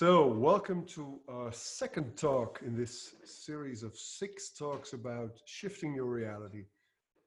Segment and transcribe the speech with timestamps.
[0.00, 6.06] So, welcome to our second talk in this series of six talks about shifting your
[6.06, 6.64] reality.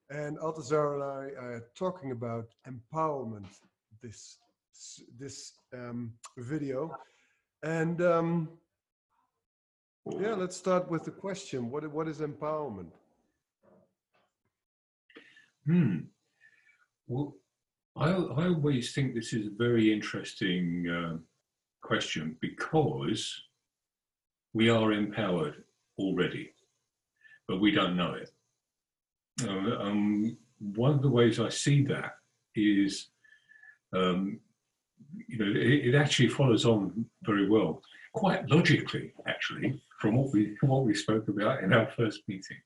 [0.09, 3.45] And Altazar and I are talking about empowerment
[4.01, 4.39] this
[5.19, 6.97] this um, video.
[7.61, 8.49] And um,
[10.19, 12.89] yeah, let's start with the question: What what is empowerment?
[15.67, 15.97] Hmm.
[17.05, 17.35] Well,
[17.95, 20.89] I I always think this is a very interesting.
[20.89, 21.17] Uh,
[21.83, 23.43] question because
[24.53, 25.63] we are empowered
[25.99, 26.51] already,
[27.47, 28.31] but we don't know it.
[29.47, 30.37] Um, um,
[30.75, 32.13] one of the ways I see that
[32.55, 33.09] is,
[33.95, 34.39] um,
[35.27, 37.81] you know, it, it, actually follows on very well,
[38.13, 42.57] quite logically, actually, from what we what we spoke about in our first meeting.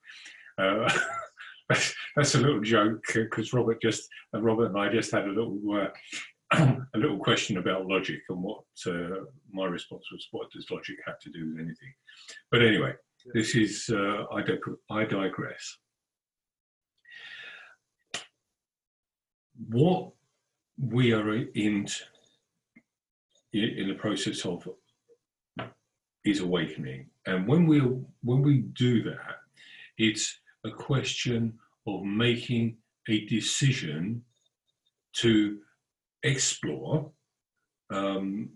[0.57, 0.91] Uh,
[1.69, 5.31] that's, that's, a little joke because Robert just uh, Robert and I just had a
[5.31, 5.87] little uh,
[6.53, 11.19] a little question about logic and what uh, my response was what does logic have
[11.19, 11.93] to do with anything?
[12.51, 12.93] But anyway
[13.33, 14.43] this is uh, I,
[14.89, 15.77] I digress.
[19.69, 20.11] What
[20.79, 21.87] we are in
[23.53, 24.67] in the process of
[26.23, 27.07] is awakening.
[27.25, 29.37] And when we when we do that
[29.97, 32.77] it's a question of making
[33.09, 34.21] a decision
[35.13, 35.59] to
[36.23, 37.11] explore
[37.89, 38.49] um,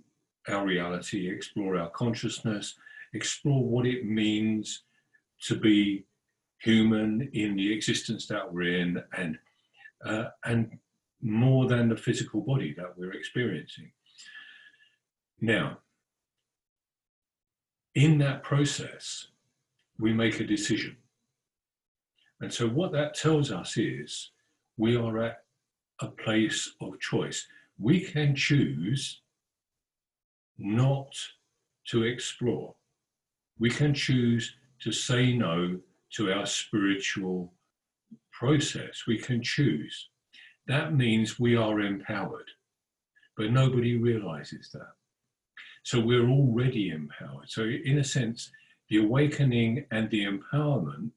[0.48, 2.76] our reality, explore our consciousness,
[3.14, 4.84] explore what it means
[5.44, 6.06] to be
[6.60, 9.38] human in the existence that we're in, and
[10.06, 10.78] uh, and
[11.22, 13.92] more than the physical body that we're experiencing.
[15.40, 15.80] Now,
[17.96, 19.28] in that process,
[20.00, 20.98] we make a decision.
[22.40, 24.32] And so, what that tells us is
[24.78, 25.44] we are at
[26.00, 27.48] a place of choice.
[27.82, 29.22] We can choose
[30.60, 31.12] not
[31.88, 32.76] to explore.
[33.60, 35.80] We can choose to say no
[36.14, 37.54] to our spiritual
[38.32, 39.04] process.
[39.08, 40.10] We can choose.
[40.68, 42.50] That means we are empowered,
[43.36, 44.94] but nobody realizes that.
[45.84, 47.50] So we're already empowered.
[47.50, 48.52] So, in a sense,
[48.90, 51.10] the awakening and the empowerment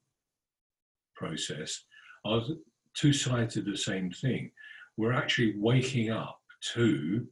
[1.15, 1.83] process
[2.25, 2.41] are
[2.95, 4.51] two sides of the same thing
[4.97, 6.39] we're actually waking up
[6.73, 7.27] to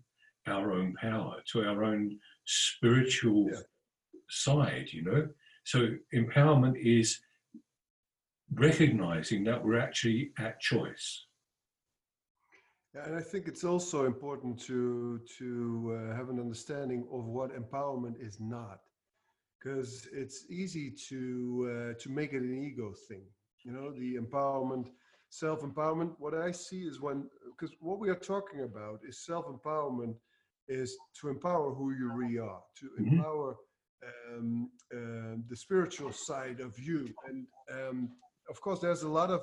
[0.48, 3.60] our own power, to our own spiritual yeah.
[4.30, 5.28] side, you know?
[5.64, 7.20] So empowerment is
[8.54, 11.26] recognizing that we're actually at choice.
[12.94, 17.56] Yeah, and I think it's also important to to uh, have an understanding of what
[17.56, 18.82] empowerment is not,
[19.58, 23.24] because it's easy to uh, to make it an ego thing.
[23.64, 24.90] You know, the empowerment
[25.34, 30.16] self-empowerment what i see is when because what we are talking about is self-empowerment
[30.68, 33.16] is to empower who you really are to mm-hmm.
[33.16, 33.56] empower
[34.32, 37.10] um, uh, the spiritual side of you.
[37.28, 38.10] And um,
[38.50, 39.42] of course there's a lot of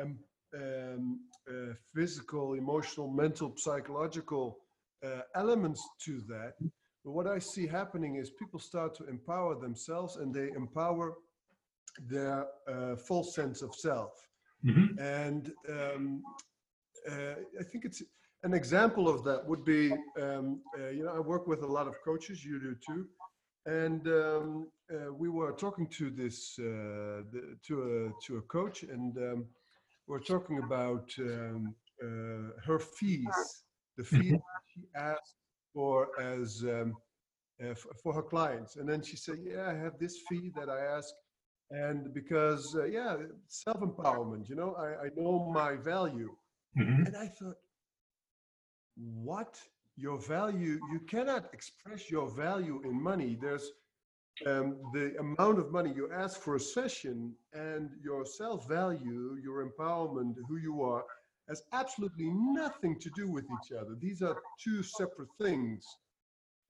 [0.00, 0.18] um,
[0.54, 4.58] um uh, physical emotional mental psychological
[5.04, 6.54] uh, elements to that.
[7.04, 11.14] But what i see happening is people start to empower themselves and they empower
[12.08, 14.12] their uh, full sense of self
[14.66, 14.98] Mm-hmm.
[14.98, 16.22] And um,
[17.10, 18.02] uh, I think it's
[18.42, 21.86] an example of that would be, um, uh, you know, I work with a lot
[21.86, 23.06] of coaches, you do too.
[23.66, 28.84] And um, uh, we were talking to this, uh, the, to, a, to a coach,
[28.84, 29.46] and um,
[30.06, 33.64] we are talking about um, uh, her fees,
[33.96, 34.72] the fees mm-hmm.
[34.72, 35.34] she asked
[35.74, 36.94] for as um,
[37.62, 38.76] uh, for her clients.
[38.76, 41.12] And then she said, "Yeah, I have this fee that I ask
[41.70, 43.16] and because uh, yeah
[43.48, 46.34] self-empowerment you know i, I know my value.
[46.78, 47.06] Mm-hmm.
[47.06, 47.56] and i thought
[48.96, 49.58] what
[49.96, 53.38] your value you cannot express your value in money.
[53.40, 53.72] There's
[54.46, 60.34] um, the amount of money you ask for a session and your self-value your empowerment
[60.48, 61.04] who you are
[61.48, 63.96] has absolutely nothing to do with each other.
[63.98, 65.86] These are two separate things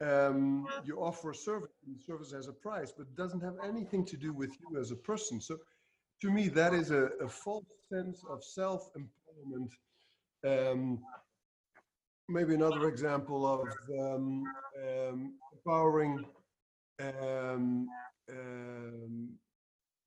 [0.04, 4.04] um, you offer a service and the service has a price, but doesn't have anything
[4.06, 5.40] to do with you as a person.
[5.40, 5.58] So
[6.22, 9.70] to me, that is a, a false sense of self-empowerment.
[10.46, 10.98] Um,
[12.28, 14.44] maybe another example of um,
[14.84, 16.24] um empowering
[17.00, 17.88] um,
[18.30, 19.28] um,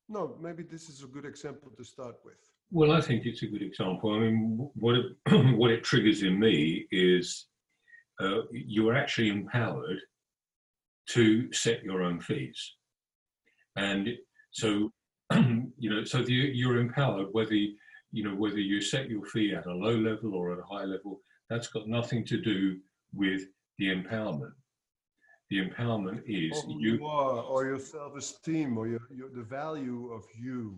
[0.07, 2.39] no, maybe this is a good example to start with.
[2.71, 4.13] Well, I think it's a good example.
[4.13, 5.05] I mean, what it,
[5.55, 7.47] what it triggers in me is
[8.19, 9.99] uh, you are actually empowered
[11.09, 12.75] to set your own fees.
[13.75, 14.09] And
[14.51, 14.91] so,
[15.33, 19.65] you know, so the, you're empowered whether, you know, whether you set your fee at
[19.65, 22.77] a low level or at a high level, that's got nothing to do
[23.13, 23.43] with
[23.77, 24.51] the empowerment.
[25.49, 26.93] The empowerment is or you.
[26.97, 30.77] you are, or your self-esteem, or your, your the value of you.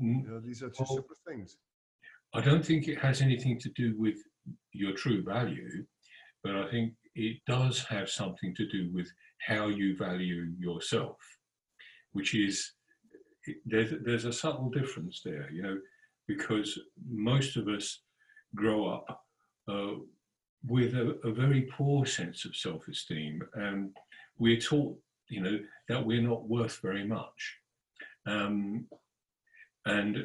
[0.00, 1.58] Mm, You know, these are two separate things.
[2.34, 4.16] I don't think it has anything to do with
[4.72, 5.84] your true value,
[6.42, 11.16] but I think it does have something to do with how you value yourself,
[12.12, 12.72] which is
[13.64, 15.78] there's there's a subtle difference there, you know,
[16.26, 16.78] because
[17.08, 18.00] most of us
[18.54, 19.24] grow up
[19.68, 19.94] uh,
[20.66, 23.96] with a, a very poor sense of self-esteem, and
[24.38, 24.98] we're taught,
[25.28, 25.58] you know,
[25.88, 27.56] that we're not worth very much,
[28.26, 28.86] um,
[29.86, 30.24] and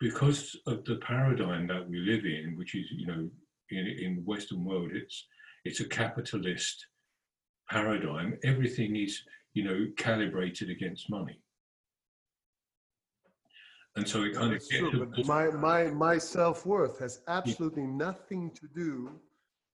[0.00, 3.28] because of the paradigm that we live in, which is, you know,
[3.70, 5.26] in, in the Western world, it's
[5.64, 6.86] it's a capitalist
[7.70, 8.38] paradigm.
[8.44, 9.22] Everything is,
[9.54, 11.38] you know, calibrated against money,
[13.96, 17.86] and so it kind of That's gets true, but my, my, my self-worth has absolutely
[17.86, 19.10] nothing to do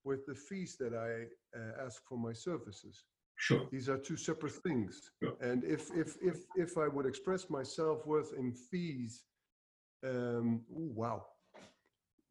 [0.05, 3.05] with the fees that I uh, ask for my services.
[3.37, 5.11] sure, These are two separate things.
[5.23, 5.31] Yeah.
[5.41, 9.25] And if, if, if, if I would express my self-worth in fees,
[10.05, 11.25] um, ooh, wow,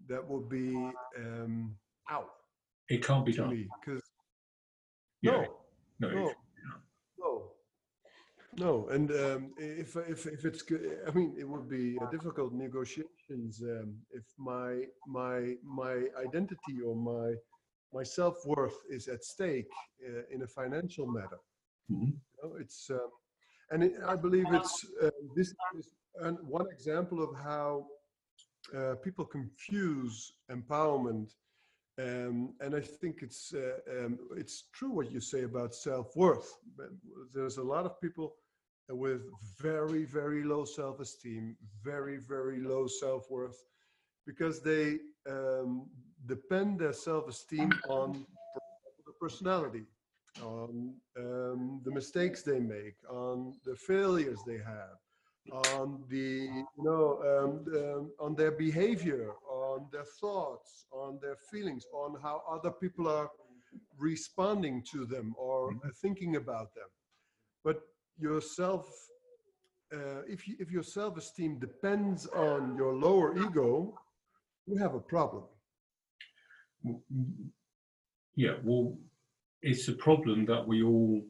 [0.07, 0.75] that would be,
[1.17, 1.75] um,
[2.11, 2.25] ow,
[2.87, 3.67] it can't be done.
[3.85, 4.03] because,
[5.21, 5.45] Yeah,
[5.99, 6.33] no, no, no,
[7.19, 7.51] no,
[8.57, 8.87] no.
[8.89, 13.61] And um, if, if, if it's, good, I mean, it would be a difficult negotiations
[13.61, 17.33] um, if my, my, my identity or my,
[17.93, 19.71] my self-worth is at stake
[20.07, 21.39] uh, in a financial matter.
[21.91, 22.13] Mhm.
[22.13, 23.09] You know, it's, um,
[23.71, 25.89] and it, I believe it's, uh, this is
[26.21, 27.85] an, one example of how
[28.75, 31.31] uh, people confuse empowerment
[31.99, 36.57] um, and I think it's uh, um, it's true what you say about self-worth.
[37.33, 38.35] There's a lot of people
[38.89, 39.23] with
[39.57, 43.65] very very low self-esteem, very very low self-worth,
[44.25, 45.89] because they um,
[46.25, 48.25] depend their self-esteem on
[49.05, 49.83] the personality,
[50.41, 54.97] on um, the mistakes they make, on the failures they have,
[55.51, 56.47] on the
[56.77, 62.43] you know um, um, on their behavior, on their thoughts, on their feelings, on how
[62.49, 63.29] other people are
[63.97, 66.87] responding to them or uh, thinking about them.
[67.63, 67.81] But
[68.19, 68.87] yourself,
[69.93, 73.97] uh, if you, if your self-esteem depends on your lower ego,
[74.67, 75.43] you have a problem.
[78.35, 78.55] yeah.
[78.63, 78.97] Well,
[79.61, 81.21] it's a problem that we all.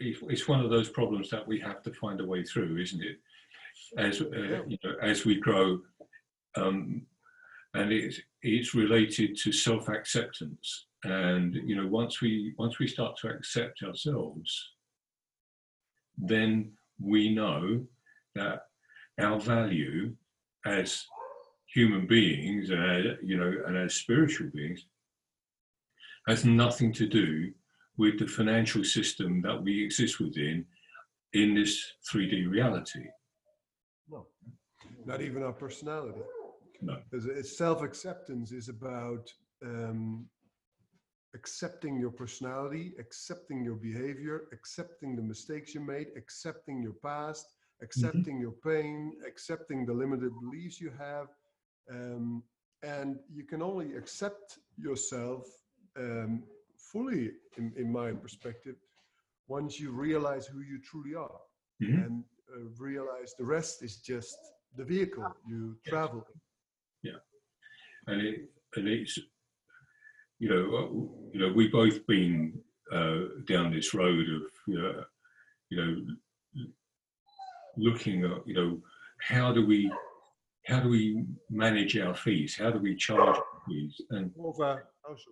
[0.00, 3.20] It's one of those problems that we have to find a way through, isn't it?
[3.96, 4.26] As uh,
[4.66, 5.80] you know, as we grow,
[6.56, 7.02] um,
[7.74, 10.86] and it's it's related to self acceptance.
[11.04, 14.72] And you know, once we once we start to accept ourselves,
[16.18, 17.84] then we know
[18.34, 18.66] that
[19.18, 20.14] our value
[20.66, 21.04] as
[21.66, 24.84] human beings and as, you know and as spiritual beings
[26.26, 27.50] has nothing to do
[27.96, 30.64] with the financial system that we exist within
[31.32, 33.04] in this 3D reality.
[35.04, 36.20] No, not even our personality.
[36.82, 36.96] No.
[37.10, 39.32] Because it's self-acceptance is about
[39.62, 40.26] um,
[41.34, 47.46] accepting your personality, accepting your behavior, accepting the mistakes you made, accepting your past,
[47.82, 51.28] accepting your pain, accepting the limited beliefs you have.
[51.90, 52.42] Um,
[52.82, 55.46] and you can only accept yourself
[55.98, 56.42] um,
[56.76, 58.76] fully, in, in my perspective,
[59.48, 61.40] once you realize who you truly are
[61.82, 62.04] Mhm.
[62.04, 64.38] and uh, realize the rest is just
[64.76, 66.40] the vehicle you travel in.
[68.06, 68.36] and it
[68.76, 69.18] and it's
[70.38, 70.88] you know uh,
[71.32, 72.52] you know we've both been
[72.92, 74.42] uh, down this road of
[74.82, 75.02] uh,
[75.70, 75.92] you know
[77.76, 78.80] looking at you know
[79.20, 79.90] how do we
[80.66, 83.36] how do we manage our fees how do we charge
[83.66, 84.84] fees and Over.
[85.08, 85.30] Also,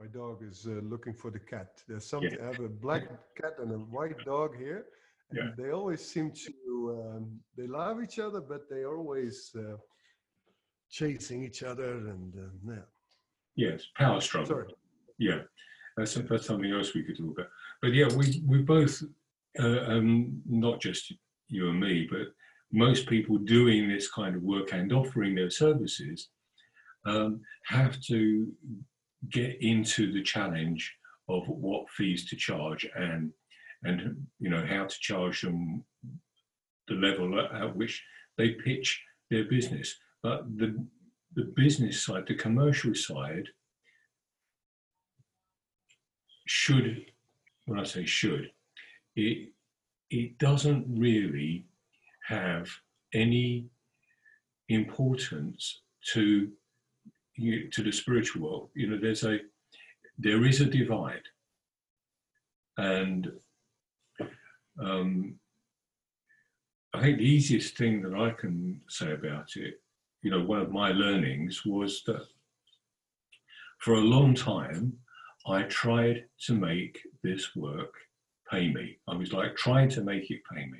[0.00, 1.70] my dog is uh, looking for the cat.
[1.88, 2.38] There's something.
[2.40, 3.02] I have a black
[3.40, 4.86] cat and a white dog here,
[5.30, 5.50] and Yeah.
[5.58, 6.52] they always seem to.
[6.86, 9.76] Um, they love each other, but they're always uh,
[10.90, 12.86] chasing each other, and uh, yeah.
[13.56, 14.74] yes power struggle Sorry.
[15.18, 15.40] yeah
[15.96, 17.50] that's, that's something else we could talk about
[17.82, 19.02] but yeah we we both
[19.60, 21.12] uh, um, not just
[21.48, 22.28] you and me but
[22.72, 26.28] most people doing this kind of work and offering their services
[27.06, 28.46] um, have to
[29.30, 30.94] get into the challenge
[31.28, 33.32] of what fees to charge and
[33.84, 35.84] and you know how to charge them
[36.88, 38.02] the level at, which
[38.36, 39.94] they pitch their business.
[40.22, 40.84] But the
[41.34, 43.46] the business side the commercial side
[46.46, 47.04] should
[47.66, 48.50] when i say should
[49.14, 49.50] it
[50.10, 51.66] it doesn't really
[52.26, 52.68] have
[53.12, 53.66] any
[54.68, 56.50] importance to
[57.36, 58.70] you, to the spiritual world.
[58.74, 59.38] You know there's a
[60.18, 61.22] there is a divide.
[62.76, 63.32] And
[64.80, 65.34] um,
[66.94, 69.80] I think the easiest thing that I can say about it,
[70.22, 72.26] you know, one of my learnings was that
[73.78, 74.98] for a long time,
[75.46, 77.94] I tried to make this work
[78.50, 78.98] pay me.
[79.06, 80.78] I was like trying to make it pay me.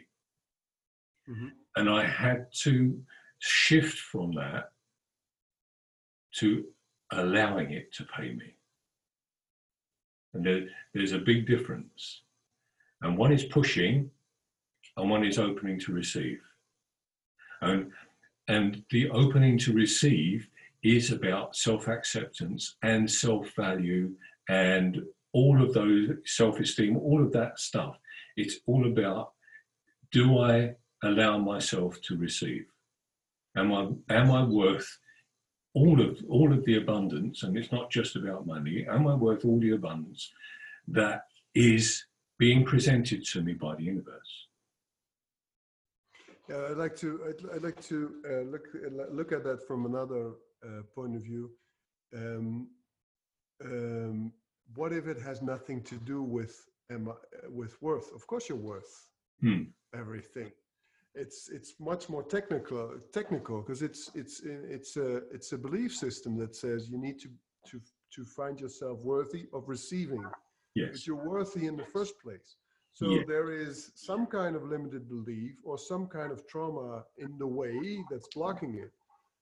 [1.28, 1.48] Mm-hmm.
[1.76, 3.00] And I had to
[3.38, 4.70] shift from that
[6.36, 6.64] to
[7.12, 8.54] allowing it to pay me.
[10.34, 12.22] And there, there's a big difference.
[13.02, 14.10] And one is pushing,
[14.98, 16.40] and one is opening to receive.
[17.62, 17.90] And,
[18.48, 20.48] and the opening to receive
[20.82, 24.12] is about self acceptance and self value
[24.48, 25.02] and
[25.32, 27.96] all of those self esteem, all of that stuff.
[28.36, 29.32] It's all about
[30.12, 32.66] do I allow myself to receive?
[33.56, 34.98] Am I, am I worth
[35.74, 38.86] all of all of the abundance, and it's not just about money.
[38.88, 40.32] Am I worth all the abundance
[40.88, 41.22] that
[41.54, 42.04] is
[42.38, 44.47] being presented to me by the universe?
[46.48, 48.66] Yeah, I'd like to I'd, I'd like to uh, look
[49.10, 50.32] look at that from another
[50.66, 51.50] uh, point of view.
[52.16, 52.68] Um,
[53.64, 54.32] um,
[54.74, 56.56] what if it has nothing to do with
[56.92, 57.12] um,
[57.50, 58.12] with worth?
[58.14, 59.64] Of course, you're worth hmm.
[59.94, 60.50] everything
[61.18, 66.36] it's it's much more technical technical because it's it's it's a it's a belief system
[66.38, 67.28] that says you need to
[67.66, 67.80] to
[68.14, 70.24] to find yourself worthy of receiving
[70.74, 72.56] yes but you're worthy in the first place
[72.94, 73.22] so yeah.
[73.26, 78.04] there is some kind of limited belief or some kind of trauma in the way
[78.10, 78.92] that's blocking it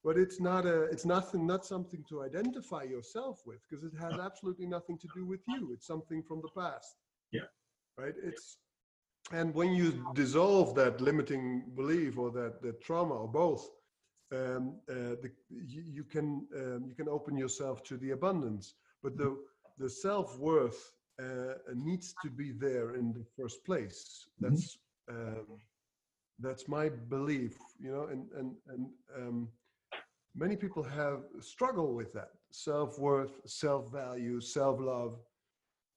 [0.07, 4.21] but it's not a it's nothing not something to identify yourself with because it has
[4.21, 5.73] absolutely nothing to do with you.
[5.73, 6.95] It's something from the past.
[7.33, 7.49] Yeah.
[7.99, 8.15] Right?
[8.23, 8.59] It's
[9.33, 13.69] and when you dissolve that limiting belief or that, that trauma or both
[14.33, 18.75] um, uh, the, you, you, can um, you can open yourself to the abundance.
[19.03, 19.37] But the
[19.79, 24.27] the self-worth uh, needs to be there in the first place.
[24.43, 24.55] Mm-hmm.
[24.55, 25.47] that's um,
[26.39, 29.49] that's my belief you know and and and um,
[30.35, 32.31] many people have struggle with that.
[32.51, 35.19] Self-worth self-value self-love.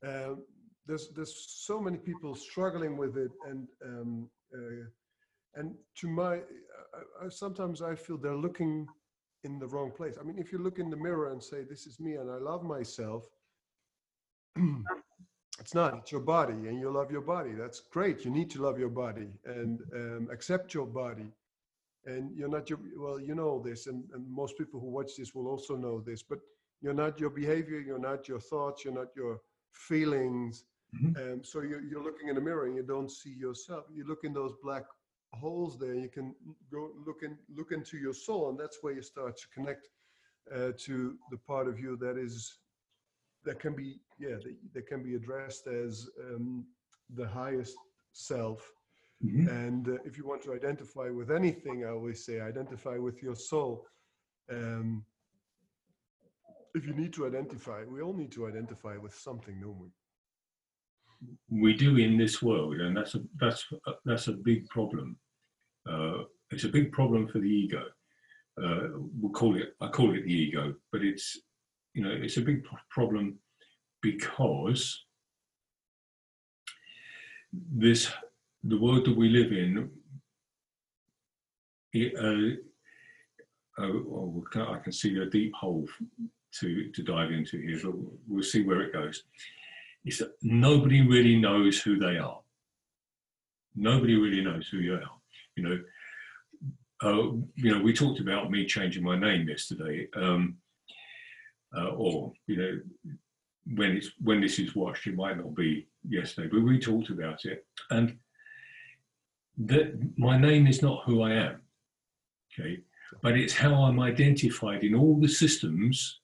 [0.06, 0.36] Uh,
[0.88, 1.36] there's there's
[1.68, 4.86] so many people struggling with it and um, uh,
[5.56, 8.88] and to my I, I, sometimes i feel they're looking
[9.44, 10.16] in the wrong place.
[10.20, 12.38] I mean if you look in the mirror and say this is me and i
[12.38, 13.26] love myself
[15.60, 18.62] it's not it's your body and you love your body that's great you need to
[18.62, 21.32] love your body and um, accept your body
[22.06, 25.36] and you're not your well you know this and, and most people who watch this
[25.36, 26.40] will also know this but
[26.82, 29.40] you're not your behavior you're not your thoughts you're not your
[29.72, 30.64] feelings
[30.96, 31.34] Mm-hmm.
[31.34, 33.86] Um, so you're, you're looking in the mirror and you don't see yourself.
[33.94, 34.86] You look in those black
[35.34, 35.94] holes there.
[35.94, 36.34] You can
[36.72, 39.88] go look in look into your soul, and that's where you start to connect
[40.54, 42.58] uh, to the part of you that is
[43.46, 46.66] that can be yeah that, that can be addressed as um,
[47.16, 47.78] the highest
[48.14, 48.72] self.
[49.24, 49.50] Mm-hmm.
[49.50, 53.36] And uh, if you want to identify with anything, I always say identify with your
[53.36, 53.86] soul.
[54.50, 55.04] Um,
[56.74, 59.90] if you need to identify, we all need to identify with something, don't we?
[61.50, 63.66] we do in this world, and that's a that's
[64.06, 65.18] that's a big problem.
[65.90, 67.84] Uh, it's a big problem for the ego.
[68.62, 68.88] Uh,
[69.20, 71.38] we'll call it I call it the ego, but it's
[71.94, 73.38] you know it's a big problem
[74.02, 75.06] because
[77.72, 78.12] this
[78.64, 79.90] the world that we live in.
[81.92, 85.88] It, uh, oh, I can see a deep hole
[86.60, 87.96] to to dive into here, but
[88.28, 89.24] we'll see where it goes
[90.06, 92.40] is that nobody really knows who they are.
[93.76, 95.02] Nobody really knows who you are.
[95.56, 95.80] You know,
[97.02, 100.58] uh, you know, we talked about me changing my name yesterday, um,
[101.76, 102.80] uh, or you know,
[103.76, 107.46] when it's when this is watched, it might not be yesterday, but we talked about
[107.46, 108.18] it, and
[109.58, 111.62] that my name is not who I am.
[112.54, 112.80] Okay,
[113.22, 116.20] but it's how I'm identified in all the systems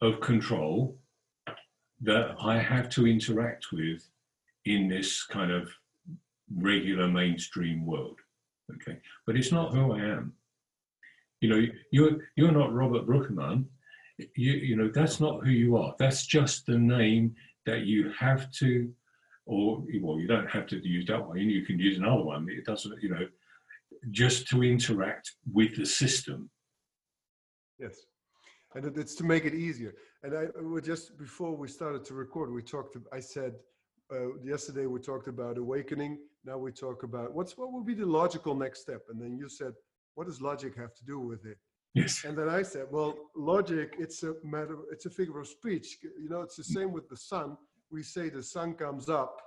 [0.00, 0.96] of control
[2.02, 4.02] that I have to interact with
[4.64, 5.70] in this kind of
[6.56, 8.18] regular mainstream world.
[8.74, 10.32] Okay, but it's not who I am.
[11.40, 13.68] You know, you're you're not Robert Bridgeman.
[14.36, 15.94] You you know that's not who you are.
[15.98, 17.34] That's just the name
[17.66, 18.90] that you have to,
[19.46, 21.38] or well, you don't have to use that one.
[21.38, 22.48] You can use another one.
[22.50, 23.02] It doesn't.
[23.02, 23.26] You know,
[24.10, 26.50] just to interact with the system.
[27.78, 28.06] Yes,
[28.74, 29.94] and it's to make it easier.
[30.22, 32.96] And I would just before we started to record, we talked.
[33.12, 33.54] I said
[34.12, 36.18] uh, yesterday we talked about awakening.
[36.44, 39.02] Now we talk about what's what would be the logical next step.
[39.10, 39.72] And then you said,
[40.14, 41.56] what does logic have to do with it?
[41.94, 42.24] Yes.
[42.24, 44.78] And then I said, well, logic it's a matter.
[44.90, 45.98] It's a figure of speech.
[46.02, 47.56] You know, it's the same with the sun.
[47.90, 49.42] we say the sun comes up,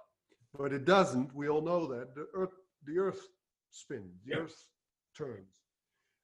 [0.58, 1.34] but it doesn't.
[1.34, 2.54] We all know that the earth,
[2.86, 3.22] the earth
[3.72, 4.42] spins, the Yeah.
[4.44, 4.68] earth
[5.18, 5.62] turns.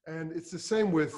[0.05, 1.15] And it's the same with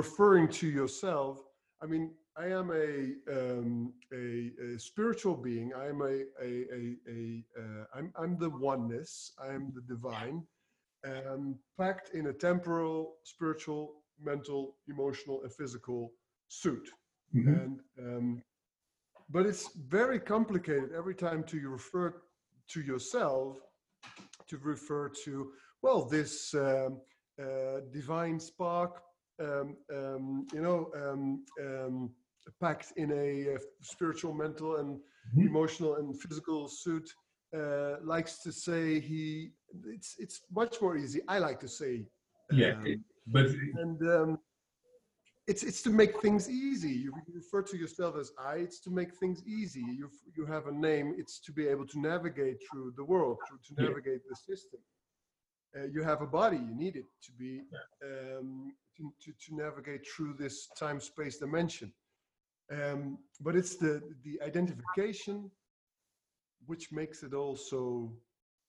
[0.00, 1.38] referring to yourself.
[1.82, 5.72] I mean, I am a um, a, a spiritual being.
[5.74, 6.14] I am a
[6.48, 9.32] a a, a uh, I'm I'm the oneness.
[9.40, 10.44] I am the divine,
[11.04, 16.12] um, packed in a temporal, spiritual, mental, emotional, and physical
[16.48, 16.88] suit.
[17.34, 17.54] Mhm.
[17.54, 18.42] And um,
[19.30, 22.14] but it's very complicated every time to you refer
[22.68, 23.58] to yourself
[24.48, 27.00] to refer to well this um,
[27.40, 29.02] uh, divine spark
[29.40, 32.10] um, um, you know um, um,
[32.60, 34.98] packed in a uh, spiritual mental and
[35.34, 35.48] Mhm.
[35.48, 37.08] emotional and physical suit
[37.56, 39.50] uh, likes to say he
[39.86, 42.04] it's it's much more easy i like to say
[42.50, 43.46] Yeah, um, but
[43.82, 44.38] and um,
[45.46, 46.90] it's it's to make things easy.
[46.90, 48.54] You refer to yourself as I.
[48.56, 49.80] It's to make things easy.
[50.00, 51.14] You you have a name.
[51.18, 53.88] It's to be able to navigate through the world, through, to Yeah.
[53.88, 54.80] navigate the system.
[55.76, 56.56] Uh, you have a body.
[56.58, 57.62] You need it to be
[58.08, 61.92] um, to, to to navigate through this time space dimension.
[62.70, 65.50] Um, but it's the the identification
[66.66, 68.12] which makes it all so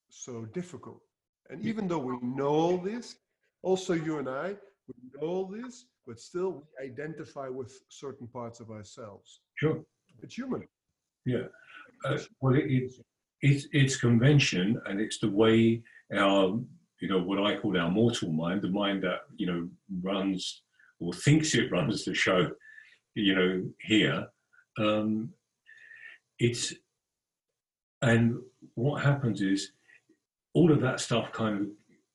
[0.10, 1.02] so difficult.
[1.50, 3.16] And even though we know all this,
[3.64, 4.56] also you and I,
[4.88, 9.42] we know all this, but still we identify with certain parts of ourselves.
[9.56, 9.84] sure.
[10.22, 10.68] It's human.
[12.06, 13.00] Uh, well, it, it's
[13.42, 15.82] it's it's convention, and it's the way
[16.14, 16.60] our
[17.00, 19.70] you know what I call our mortal mind, the mind that you know
[20.02, 20.64] runs
[21.00, 22.50] or thinks it runs the show,
[23.16, 24.28] you know here.
[24.78, 25.30] Um,
[26.40, 26.74] it's
[28.02, 28.40] and
[28.76, 29.72] what happens is
[30.54, 31.68] all of that stuff kind of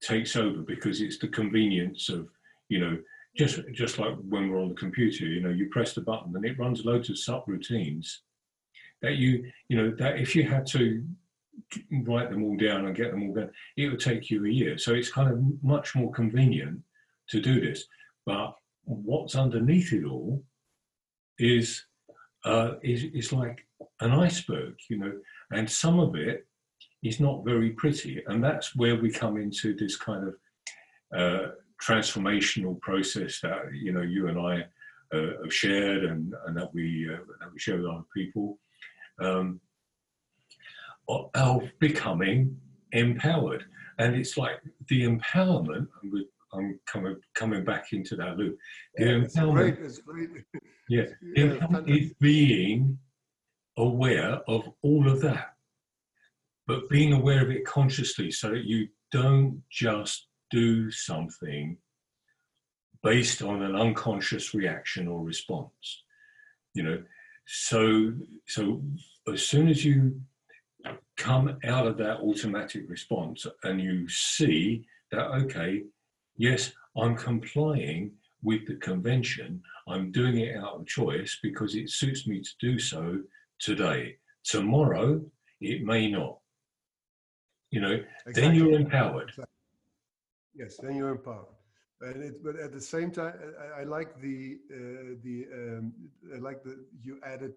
[0.05, 2.29] takes over because it's the convenience of
[2.69, 2.99] you know
[3.37, 6.45] just just like when we're on the computer you know you press the button and
[6.45, 8.19] it runs loads of subroutines
[9.03, 11.05] that you you know that if you had to
[12.05, 14.79] write them all down and get them all done it would take you a year.
[14.79, 16.81] So it's kind of much more convenient
[17.31, 17.85] to do this.
[18.27, 20.43] But what's underneath it all
[21.39, 21.85] is
[22.45, 23.67] uh is, is like
[24.01, 25.13] an iceberg you know
[25.51, 26.47] and some of it
[27.05, 28.23] is not very pretty.
[28.27, 30.35] And that's where we come into this kind of
[31.17, 31.49] uh,
[31.83, 34.63] transformational process that you know you and I
[35.17, 38.59] uh, have shared and, and that we uh, that we share with other people.
[39.21, 39.61] Um,
[41.09, 42.59] of- of becoming
[42.93, 43.65] empowered.
[43.99, 48.57] And it's like the empowerment and we, I'm coming coming back into that loop.
[48.97, 49.79] The it's empowerment great.
[49.81, 50.29] It's great.
[50.89, 51.03] yeah,
[51.37, 52.99] Yeah, empowerment is being
[53.77, 55.54] aware of all of that,
[56.67, 61.77] but being aware of it consciously so that you don't just do something
[63.03, 66.05] based on an unconscious reaction or response.
[66.75, 67.03] You know,
[67.47, 68.13] so
[68.47, 68.83] so
[69.33, 70.21] as soon as you
[71.17, 75.85] come out of that automatic response and you see that okay,
[76.37, 79.63] yes, I'm complying with the convention.
[79.89, 83.21] I'm doing it out of choice because it suits me to do so
[83.59, 84.17] today.
[84.45, 85.23] Tomorrow,
[85.61, 86.39] it may not.
[87.75, 87.99] You know,
[88.35, 89.33] then you're empowered.
[90.55, 91.57] Yes, then you're empowered.
[92.03, 95.93] And it, but at the same time, I, I like the uh, the um,
[96.33, 97.55] I like that you added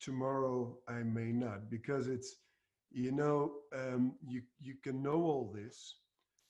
[0.00, 2.36] tomorrow I may not because it's
[2.92, 5.96] you know um, you you can know all this,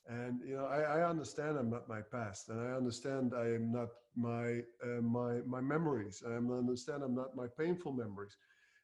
[0.06, 3.72] and you know I, I understand I'm not my past, and I understand I am
[3.72, 6.22] not my uh, my my memories.
[6.28, 8.36] I understand I'm not my painful memories,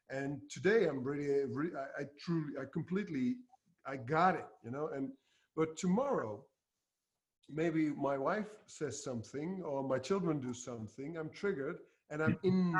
[0.09, 3.35] and today I'm really, really I, I truly I completely
[3.87, 5.09] I got it, you know, and
[5.55, 6.43] but tomorrow
[7.49, 11.77] maybe my wife says something or my children do something i'm triggered
[12.09, 12.73] and i'm in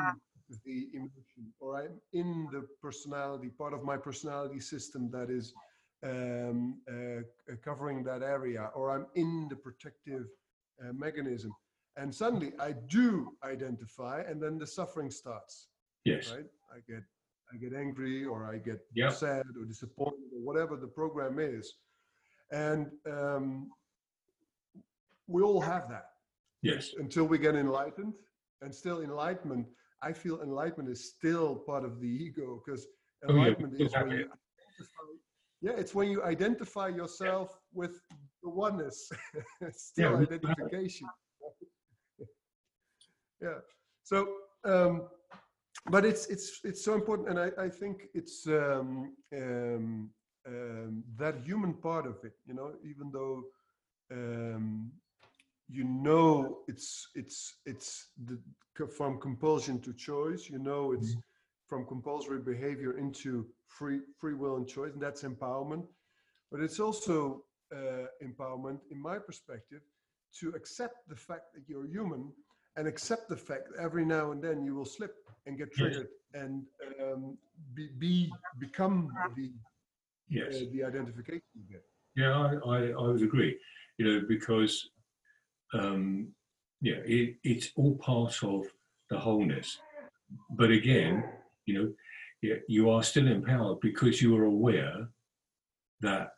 [0.64, 5.52] the emotion or i'm in the personality part of my personality system that is
[6.04, 7.22] um, uh,
[7.64, 10.26] covering that area or i'm in the protective
[10.82, 11.52] uh, mechanism.
[11.96, 15.68] And suddenly i do identify and then the suffering starts.
[16.04, 16.30] Yes.
[16.30, 16.44] right?
[16.70, 17.02] I get
[17.52, 19.12] i get angry or i get Yep.
[19.12, 21.74] sad or disappointed or whatever the program is.
[22.52, 23.70] And um,
[25.26, 26.06] we all have that.
[26.62, 26.94] Yes.
[26.98, 28.14] until we get enlightened.
[28.62, 29.66] And still enlightenment
[30.02, 32.82] i feel enlightenment is still part of the ego because
[33.28, 35.06] Oh, yeah, enlightenment is when you identify,
[35.66, 37.48] yeah it's when you identify yourself
[37.80, 37.94] with
[38.42, 38.98] the oneness.
[39.72, 40.64] Still Yeah, we still have it.
[40.64, 41.06] identification.
[43.46, 43.58] Yeah.
[44.10, 44.16] So
[44.64, 44.94] um
[45.90, 50.10] but it's it's it's so important and i i think it's um um
[50.46, 53.42] um that human part of it you know even though
[54.12, 54.90] um
[55.68, 58.38] you know it's it's it's the
[58.98, 61.16] from compulsion to choice you know it's
[61.66, 65.84] from compulsory behavior into free free will and choice, and that's empowerment.
[66.50, 67.42] But it's also
[67.74, 69.82] uh, empowerment, in my perspective,
[70.40, 72.32] to accept the fact that you're human
[72.76, 75.14] and accept the fact that every now and then you will slip
[75.46, 76.42] and get triggered yes.
[76.42, 76.62] and
[77.02, 77.36] um,
[77.74, 79.50] be, be become the
[80.28, 80.56] yes.
[80.56, 81.82] Uh, the identification you get.
[82.16, 83.56] Yeah, I, I, I would agree.
[83.98, 84.90] You know, because
[85.72, 86.28] um,
[86.80, 88.66] yeah, it, it's all part of
[89.10, 89.78] the wholeness.
[90.50, 91.24] But again,
[91.64, 91.74] you
[92.42, 95.08] know, you are still empowered because you are aware
[96.00, 96.32] that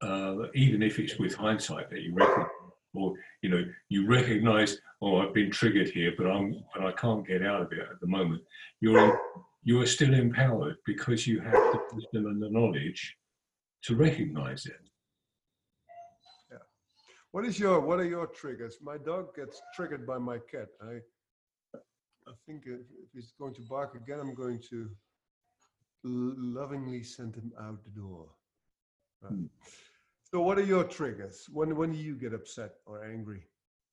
[0.00, 2.48] uh, even if it's with hindsight that you recognize,
[2.94, 7.26] or you know, you recognize, oh, I've been triggered here, but I'm, but I can't
[7.26, 8.42] get out of it at the moment.
[8.80, 9.20] You're,
[9.62, 13.16] you are still empowered because you have the wisdom and the knowledge
[13.84, 14.80] to recognize it.
[16.50, 16.58] Yeah.
[17.30, 18.78] What is your, what are your triggers?
[18.82, 20.68] My dog gets triggered by my cat.
[20.82, 20.98] I,
[21.74, 24.90] I think if, if he's going to bark again, I'm going to
[26.04, 28.26] lovingly send him out the door.
[29.22, 29.32] Right.
[29.32, 29.46] Hmm.
[30.32, 31.46] So, what are your triggers?
[31.52, 33.42] When when do you get upset or angry?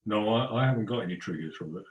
[0.05, 1.83] No, I, I haven't got any triggers from it.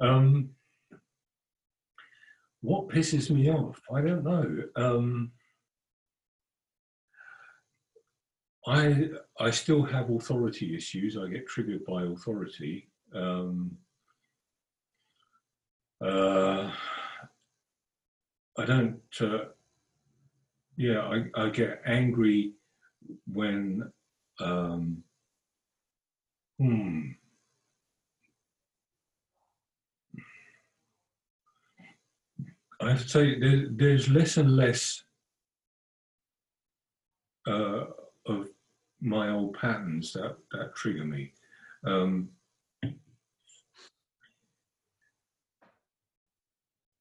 [0.00, 0.50] um,
[2.60, 3.80] what pisses me off?
[3.90, 4.64] I don't know.
[4.76, 5.32] Um,
[8.66, 9.08] I
[9.40, 11.16] I still have authority issues.
[11.16, 12.88] I get triggered by authority.
[13.14, 13.76] Um,
[16.04, 16.70] uh,
[18.58, 19.00] I don't.
[19.20, 19.44] Uh,
[20.76, 22.52] yeah, I, I get angry
[23.26, 23.90] when.
[24.40, 25.02] Um,
[26.58, 27.10] hmm.
[32.80, 35.04] I have to say, there, there's less and less
[37.46, 37.84] uh,
[39.02, 41.32] my old patterns that that trigger me.
[41.84, 42.28] Um,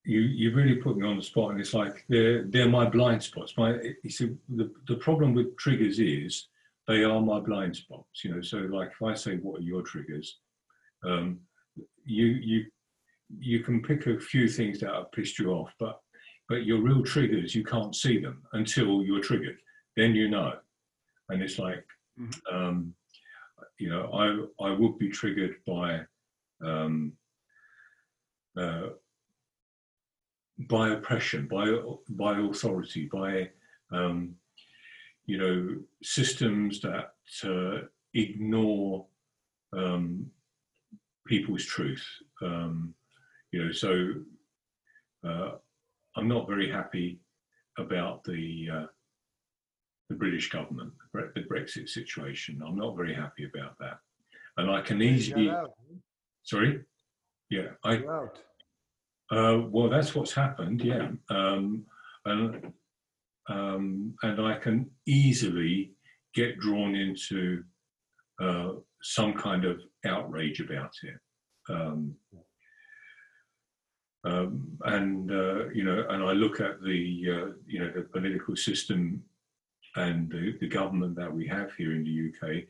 [0.03, 3.21] you you really put me on the spot, and it's like they're they're my blind
[3.21, 3.53] spots.
[3.55, 6.47] My you see the the problem with triggers is
[6.87, 8.23] they are my blind spots.
[8.23, 10.39] You know, so like if I say what are your triggers,
[11.05, 11.39] um,
[12.03, 12.65] you you
[13.39, 16.01] you can pick a few things that have pissed you off, but
[16.49, 19.57] but your real triggers you can't see them until you're triggered.
[19.95, 20.53] Then you know
[21.31, 21.85] and it's like
[22.19, 22.55] mm-hmm.
[22.55, 22.93] um,
[23.79, 26.01] you know I I would be triggered by
[26.63, 27.13] um,
[28.57, 28.89] uh,
[30.69, 31.65] by oppression, by
[32.09, 33.49] by authority, by
[33.91, 34.35] um,
[35.25, 37.13] you know systems that
[37.43, 39.05] uh, ignore
[39.73, 40.29] um,
[41.25, 42.05] people's truth.
[42.41, 42.93] Um,
[43.51, 44.13] you know, so
[45.27, 45.51] uh,
[46.15, 47.19] I'm not very happy
[47.77, 48.85] about the uh,
[50.11, 52.61] the British government, the Brexit situation.
[52.65, 53.97] I'm not very happy about that.
[54.57, 55.49] And I can easily.
[56.43, 56.81] Sorry?
[57.49, 57.69] Yeah.
[57.85, 58.03] I,
[59.31, 61.11] uh, well, that's what's happened, yeah.
[61.29, 61.85] Um,
[62.25, 62.73] and,
[63.47, 65.93] um, and I can easily
[66.33, 67.63] get drawn into
[68.41, 68.71] uh,
[69.01, 71.19] some kind of outrage about it.
[71.69, 72.15] Um,
[74.23, 78.55] um, and uh, you know, and I look at the uh, you know the political
[78.55, 79.23] system
[79.95, 82.63] and the, the government that we have here in the UK,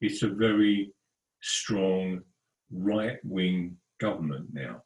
[0.00, 0.92] it's a very
[1.40, 2.20] strong
[2.70, 4.82] right wing government now.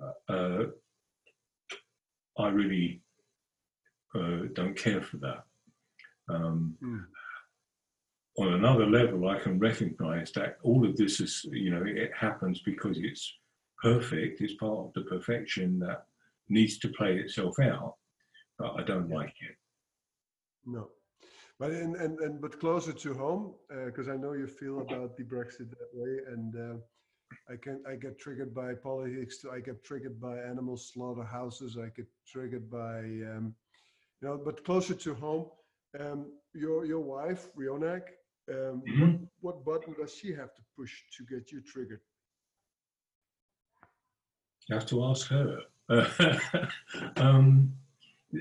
[0.00, 0.64] Uh, uh,
[2.38, 3.00] I really
[4.14, 5.44] uh, don't care for that.
[6.28, 7.04] Um, mm.
[8.38, 12.60] On another level, I can recognize that all of this is, you know, it happens
[12.60, 13.32] because it's
[13.82, 16.06] perfect, it's part of the perfection that
[16.48, 17.94] needs to play itself out,
[18.58, 19.56] but I don't like it.
[20.66, 20.88] No.
[21.58, 23.54] But and and, and but closer to home,
[23.86, 26.76] because uh, I know you feel about the Brexit that way, and uh,
[27.50, 29.44] I can I get triggered by politics.
[29.50, 31.78] I get triggered by animal slaughterhouses.
[31.78, 33.54] I get triggered by um,
[34.20, 34.40] you know.
[34.42, 35.46] But closer to home,
[35.98, 38.02] um, your your wife Rionak,
[38.50, 39.24] um, mm-hmm.
[39.40, 42.00] what, what button does she have to push to get you triggered?
[44.68, 45.60] You have to ask her.
[47.16, 47.72] um,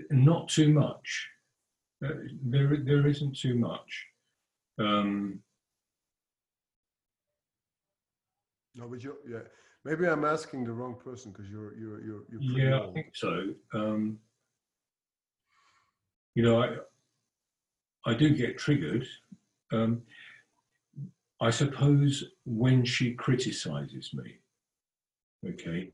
[0.09, 1.29] not too much.
[2.03, 2.09] Uh,
[2.43, 4.05] there, there isn't too much.
[4.79, 5.39] Um,
[8.75, 9.39] no, but you, yeah,
[9.85, 12.89] maybe I'm asking the wrong person because you're, you're, you're, you're yeah, old.
[12.89, 13.53] I think so.
[13.73, 14.19] Um,
[16.35, 16.75] you know, I,
[18.05, 19.07] I do get triggered.
[19.71, 20.01] Um,
[21.41, 24.35] I suppose when she criticizes me,
[25.47, 25.91] okay,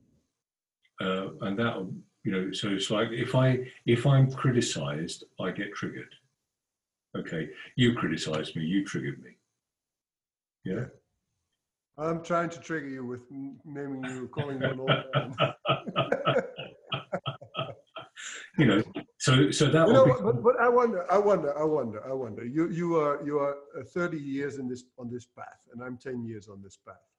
[1.00, 1.88] uh, and that
[2.24, 6.14] you know, so it's like if I if I'm criticized, I get triggered.
[7.18, 9.32] Okay, you criticized me, you triggered me.
[10.64, 10.86] Yeah.
[11.98, 13.22] I'm trying to trigger you with
[13.66, 15.36] naming you, calling you an old man.
[18.58, 18.82] you know,
[19.20, 22.14] so so that You know, be, but, but I wonder, I wonder, I wonder, I
[22.14, 22.46] wonder.
[22.46, 25.98] You you are you are uh, 30 years in this on this path, and I'm
[25.98, 27.11] 10 years on this path.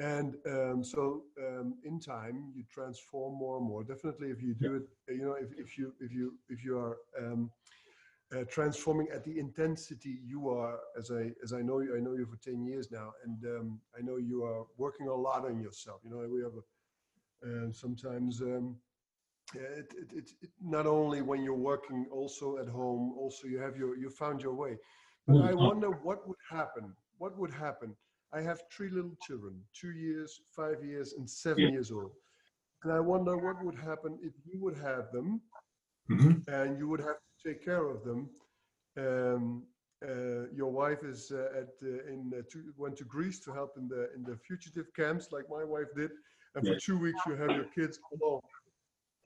[0.00, 3.84] And um, so um, in time, you transform more and more.
[3.84, 4.82] Definitely, if you do it,
[5.14, 7.50] you know, if, if you if you if you are um,
[8.34, 12.14] uh, transforming at the intensity you are, as I as I know you, I know
[12.14, 15.60] you for 10 years now, and um, I know you are working a lot on
[15.60, 16.00] yourself.
[16.02, 18.40] You know, we have a, uh, sometimes.
[18.40, 18.76] Um,
[19.54, 23.58] yeah, it, it, it, it, not only when you're working, also at home, also you
[23.58, 24.76] have your, you found your way.
[25.26, 26.94] But Well, I wonder what would happen.
[27.18, 27.96] What would happen?
[28.32, 31.70] I have three little children, two years, five years, and seven Yeah.
[31.70, 32.12] years old.
[32.82, 35.40] And I wonder what would happen if you would have them
[36.08, 36.42] Mhm.
[36.48, 38.30] and you would have to take care of them.
[38.96, 39.66] Um,
[40.02, 43.76] uh, your wife is uh, at uh, in uh, to, went to Greece to help
[43.76, 46.10] in the in the fugitive camps, like my wife did,
[46.54, 46.78] and for Yeah.
[46.86, 48.40] two weeks you have your kids alone.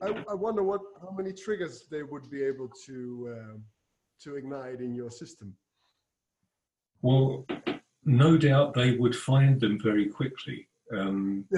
[0.01, 3.63] I, I wonder what how many triggers they would be able to um,
[4.23, 5.55] to ignite in your system.
[7.01, 7.45] Well,
[8.05, 10.67] no doubt they would find them very quickly.
[10.95, 11.45] Um,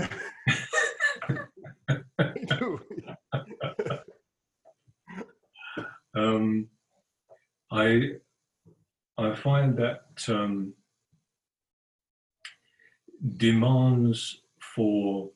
[6.16, 6.68] um,
[7.70, 8.14] I
[9.18, 10.74] I find that um,
[13.36, 15.30] demands for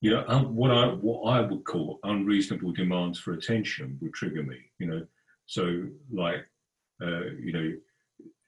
[0.00, 4.58] you know what I what I would call unreasonable demands for attention would trigger me.
[4.78, 5.06] You know,
[5.46, 6.44] so like
[7.00, 7.72] uh, you know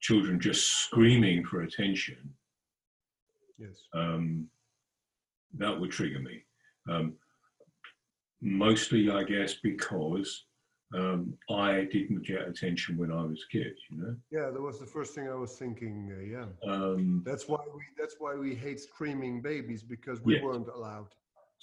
[0.03, 2.19] children just screaming for attention
[3.57, 3.85] yes.
[3.95, 4.47] um,
[5.57, 6.43] that would trigger me.
[6.91, 7.15] Um,
[8.41, 10.45] mostly, I guess, because
[10.95, 13.75] um, I didn't get attention when I was a kid.
[13.91, 16.13] You know, Yeah, that was the first thing I was thinking.
[16.13, 16.73] Uh, yeah.
[16.73, 20.43] um, That's why we that's why we hate screaming babies because we Yes.
[20.43, 21.09] weren't allowed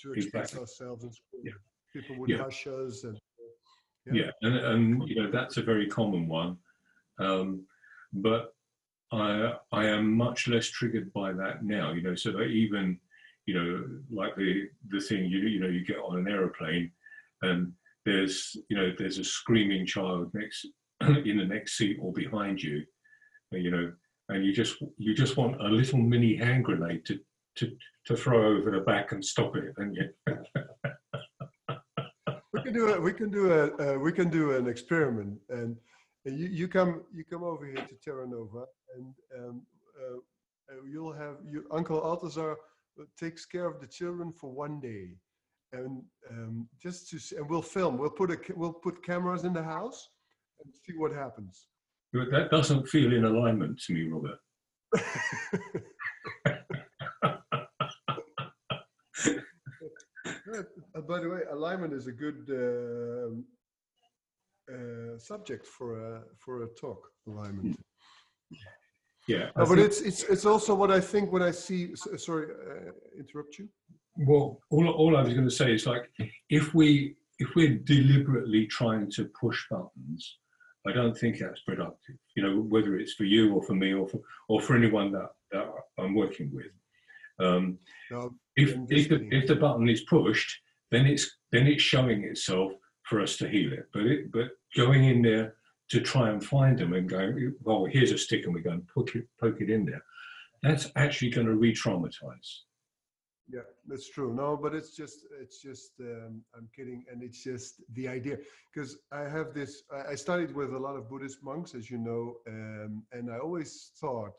[0.02, 0.62] to express Exactly.
[0.62, 1.42] ourselves in school.
[1.44, 1.52] Yeah.
[1.92, 2.44] People would Yeah.
[2.44, 3.20] hush us and
[4.12, 6.58] yeah, and, and you know that's a very common one.
[7.20, 7.68] Um,
[8.14, 8.54] but
[9.12, 11.92] I I am much less triggered by that now.
[11.94, 13.00] You know, so that even
[13.46, 16.92] you know like the the thing you you know you get on an aeroplane
[17.42, 17.72] and
[18.06, 20.68] there's you know there's a screaming child next
[21.02, 22.84] in the next seat or behind you,
[23.52, 23.92] you know,
[24.30, 27.20] and you just you just want a little mini hand grenade to
[27.56, 27.72] to
[28.06, 30.10] to throw over the back and stop it, and you,
[32.54, 35.78] we can do a we can do a uh, we can do an experiment and
[36.38, 38.66] you, you come you come over here to Terra Nova
[38.96, 39.62] and um,
[40.02, 40.18] uh,
[40.72, 42.56] uh, you'll have your uncle Altazar
[43.18, 45.16] takes care of the children for one day.
[45.72, 47.98] And um, just to s- and we'll film.
[47.98, 50.10] We'll put a we'll put cameras in the house
[50.64, 51.68] and see what happens.
[52.12, 54.40] But that doesn't feel in alignment to me, Robert.
[60.96, 63.46] Uh, by the way, alignment is a good um,
[64.74, 67.02] uh, subject for a for a talk.
[67.28, 67.78] Alignment.
[69.28, 69.50] Yeah.
[69.56, 71.92] I No, but it's it's it's also what I think when I see.
[71.92, 73.70] s- Sorry, uh, interrupt you.
[74.18, 76.10] well, all, all I was going to say is like,
[76.50, 80.40] if we if we're deliberately trying to push buttons,
[80.88, 82.16] I don't think that's productive.
[82.36, 85.30] You know, whether it's for you or for me or for or for anyone that,
[85.52, 85.68] that
[86.00, 86.72] I'm working with.
[87.40, 87.78] Um,
[88.10, 90.50] No, if if the, if the button is pushed,
[90.90, 92.72] then it's then it's showing itself
[93.10, 93.88] for us to heal it.
[93.92, 95.56] But it but going in there
[95.90, 98.94] to try and find them and going, well, here's a stick and we're going to
[98.94, 100.04] poke it poke it in there.
[100.62, 102.50] That's actually going to re-traumatize.
[103.52, 104.32] yeah, that's true.
[104.34, 108.38] No, but it's just it's just um, I'm kidding, and it's just the idea
[108.72, 109.72] because I have this.
[109.92, 113.38] I, I studied with a lot of Buddhist monks, as you know, um, and I
[113.40, 114.34] always thought.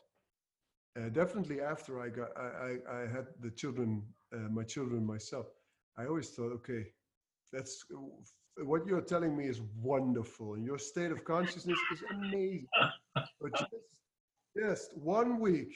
[0.98, 4.02] Uh, definitely after I got I, I, I had the children
[4.34, 5.46] uh, my children myself
[5.96, 6.82] I always thought okay
[7.52, 7.84] that's
[8.58, 12.66] what you're telling me is wonderful and your state of consciousness is amazing
[13.40, 13.70] but just,
[14.56, 15.74] just one week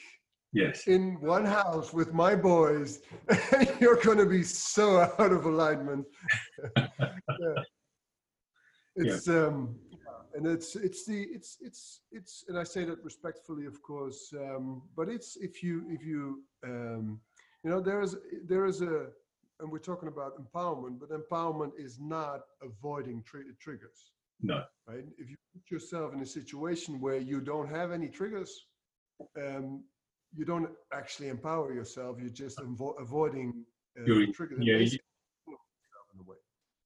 [0.53, 0.87] Yes.
[0.87, 3.01] in one house with my boys
[3.81, 6.05] you're going to be so out of alignment
[6.77, 7.55] yeah.
[8.95, 9.75] it's um
[10.33, 14.81] and it's it's the it's it's it's and i say that respectfully of course um
[14.95, 17.19] but it's if you if you um
[17.63, 18.15] you know there is
[18.47, 19.07] there is a
[19.59, 24.63] and we're talking about empowerment but empowerment is not avoiding tri- triggers No.
[24.87, 28.51] right if you put yourself in a situation where you don't have any triggers
[29.41, 29.83] um
[30.35, 33.65] you don't actually empower yourself you're just avo- avoiding
[33.99, 35.05] uh, You're- triggers yeah, you- basically
[35.45, 36.37] putting yourself in the way.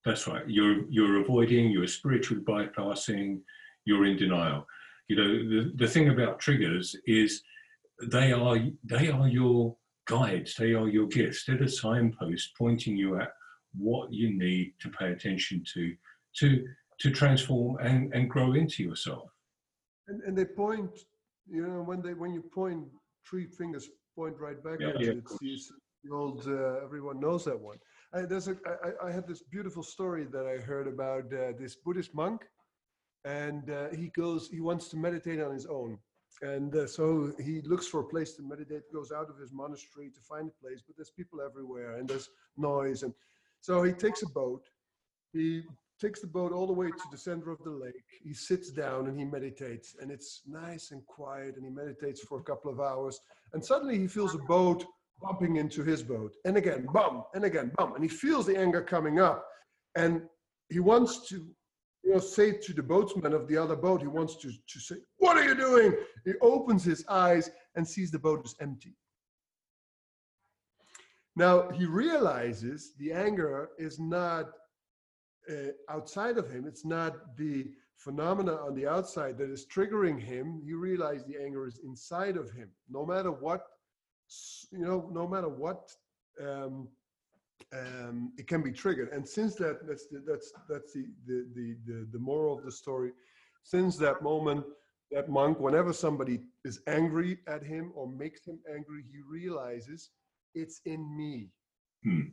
[0.06, 0.48] That's right.
[0.48, 1.72] You're you're avoiding.
[1.72, 3.42] You're spiritually bypassing.
[3.86, 4.66] You're in denial.
[5.10, 7.42] You know the the thing about triggers is
[8.16, 8.58] they are
[8.94, 9.76] they are your
[10.10, 10.56] guides.
[10.56, 11.40] They are your gifts.
[11.46, 13.32] They're the signposts pointing you at
[13.88, 15.84] what you need to pay attention to
[16.40, 16.48] to
[17.02, 19.30] to transform and and grow into yourself.
[20.08, 20.94] And, and they point,
[21.48, 22.84] you know, when they when you point,
[23.30, 25.18] three fingers point right back Yeah, at yeah, you.
[25.24, 25.72] It's, it's
[26.04, 26.40] the old.
[26.48, 27.78] Uh, everyone knows that one.
[28.14, 28.56] I, there's a.
[28.88, 32.40] I, I had this beautiful story that I heard about uh, this Buddhist monk,
[33.26, 34.50] and uh, he goes.
[34.58, 35.92] He wants to meditate on his own,
[36.42, 38.82] and uh, so he looks for a place to meditate.
[38.94, 42.30] Goes out of his monastery to find a place, but there's people everywhere, and there's
[42.58, 43.14] noise, and
[43.62, 44.64] so he takes a boat.
[45.34, 45.64] He
[46.00, 47.94] takes the boat all the way to the center of the lake.
[48.24, 51.56] He sits down and he meditates, and it's nice and quiet.
[51.56, 53.20] And he meditates for a couple of hours,
[53.54, 54.86] and suddenly he feels a boat
[55.22, 58.82] bumping into his boat, and again, bum, and again, bum, and he feels the anger
[58.82, 59.46] coming up,
[59.96, 60.22] and
[60.70, 61.46] he wants to.
[62.04, 64.96] You know, say to the boatsman of the other boat, he wants to, to say,
[65.18, 65.96] What are you doing?
[66.26, 68.96] He opens his eyes and sees the boat is empty.
[71.36, 74.50] Now he realizes the anger is not
[75.50, 76.66] uh, outside of him.
[76.68, 80.62] It's not the phenomena on the outside that is triggering him.
[80.66, 82.70] He realizes the anger is inside of him.
[82.90, 83.62] No matter what,
[84.72, 85.92] you know, no matter what,
[86.42, 86.88] um,
[87.74, 89.10] um, it can be triggered.
[89.12, 92.72] And since that, that's the, that's that's the, the the the the moral of the
[92.72, 93.12] story.
[93.64, 94.66] Since that moment,
[95.12, 100.10] that monk, whenever somebody is angry at him or makes him angry, he realizes
[100.56, 101.50] it's in me
[102.04, 102.32] Hmm.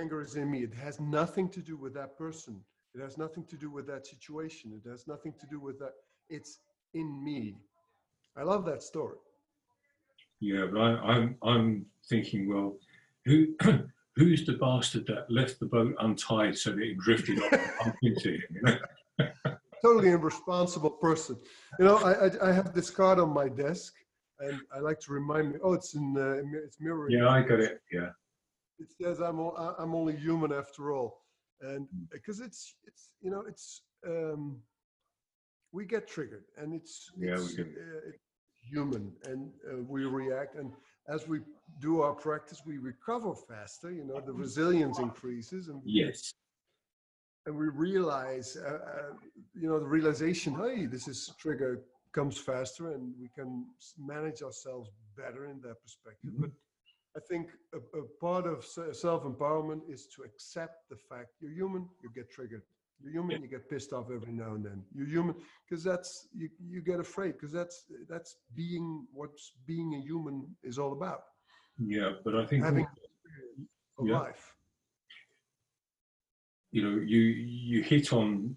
[0.00, 0.62] anger is in me.
[0.62, 2.60] It has nothing to do with that person.
[2.94, 4.72] It has nothing to do with that situation.
[4.84, 5.92] It has nothing to do with that.
[6.28, 6.58] It's
[6.94, 7.56] in me.
[8.36, 9.18] I love that story.
[10.40, 12.76] Yeah, but I, I'm I'm thinking, well,
[13.24, 13.46] who
[14.18, 18.42] who's the bastard that left the boat untied so that it drifted off into him?
[18.50, 19.28] You know?
[19.82, 21.36] Totally irresponsible person.
[21.78, 23.94] You know, I, I, I have this card on my desk,
[24.40, 25.58] and I like to remind me.
[25.62, 27.16] Oh, it's in uh, it's mirroring.
[27.16, 27.80] Yeah, I got it.
[27.92, 28.10] Yeah,
[28.80, 31.22] It says I'm I- I'm only human after all,
[31.60, 34.58] and because it's it's you know it's um,
[35.70, 38.18] we get triggered, and it's Yeah, it's, uh, it's
[38.60, 40.72] human, and uh, we react, and
[41.08, 41.40] as we
[41.80, 43.90] do our practice, we recover faster.
[43.90, 46.32] You know, the resilience increases, and yes,
[47.46, 49.12] and we realize, uh, uh,
[49.54, 51.80] you know, the realization, hey, this is trigger
[52.12, 53.66] comes faster, and we can
[53.98, 56.32] manage ourselves better in that perspective.
[56.32, 56.40] Mhm.
[56.40, 56.50] But
[57.16, 61.88] I think a, a part of self empowerment is to accept the fact you're human,
[62.02, 62.62] you get triggered.
[63.02, 63.42] You're human, Yeah.
[63.42, 64.82] you get pissed off every now and then.
[64.94, 65.36] You're human
[65.68, 66.48] because that's you.
[66.68, 69.30] You get afraid because that's that's being what
[69.66, 71.22] being a human is all about.
[71.78, 72.86] yeah, but I think Having
[73.98, 74.18] of Yeah.
[74.20, 74.54] life.
[76.72, 78.56] you know you you hit on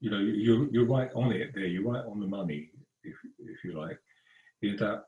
[0.00, 1.66] you know you're you're right on it there.
[1.66, 2.70] You're right on the money,
[3.02, 3.98] if if you like.
[4.62, 5.04] Is that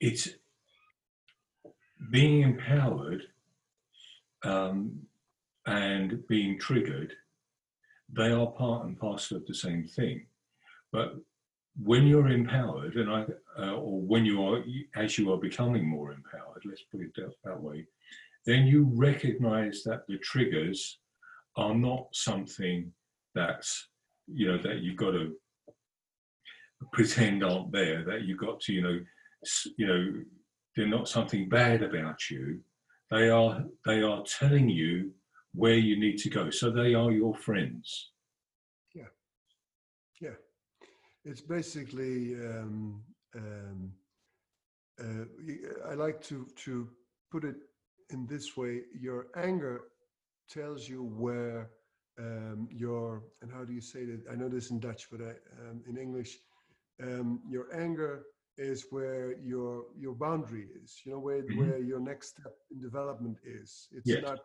[0.00, 0.28] it's
[2.10, 3.22] being empowered
[4.44, 5.07] um,
[5.68, 7.12] and being triggered,
[8.10, 10.24] they are part and parcel of the same thing.
[10.92, 11.16] But
[11.82, 13.26] when you're empowered, and I,
[13.58, 14.64] uh, or when you are,
[14.96, 17.86] as you are becoming more empowered, let's put it that, that way,
[18.46, 21.00] then you recognize that the triggers
[21.56, 22.90] are not something
[23.34, 23.88] that's,
[24.26, 25.34] you know, that you've got to
[26.94, 28.98] pretend aren't there, that you've got to, you know,
[29.76, 30.14] you know,
[30.74, 32.60] they're not something bad about you.
[33.10, 35.12] They are, they are telling you
[35.58, 36.50] where you need to go.
[36.50, 38.12] So they are your friends.
[38.94, 39.10] Yeah,
[40.20, 40.36] yeah.
[41.24, 42.34] it's basically.
[42.34, 43.02] Um,
[43.36, 43.92] um,
[45.00, 45.24] uh,
[45.90, 46.88] I like to to
[47.32, 47.56] put it
[48.10, 49.76] in this way: your anger
[50.48, 51.70] tells you where
[52.18, 54.22] um, your and how do you say that?
[54.30, 56.38] I know this in Dutch, but I, um, in English,
[57.02, 58.26] um, your anger
[58.56, 61.00] is where your your boundary is.
[61.04, 61.58] You know where Mhm.
[61.58, 63.88] where your next step in development is.
[63.92, 64.22] It's Yes.
[64.22, 64.38] not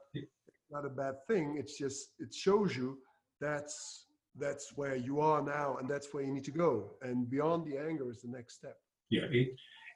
[0.74, 1.55] not a bad thing.
[1.59, 2.97] It's just it shows you
[3.39, 4.07] that's
[4.39, 6.71] that's where you are now and that's where you need to go.
[7.03, 8.78] And beyond the anger is the next step.
[9.17, 9.49] yeah it,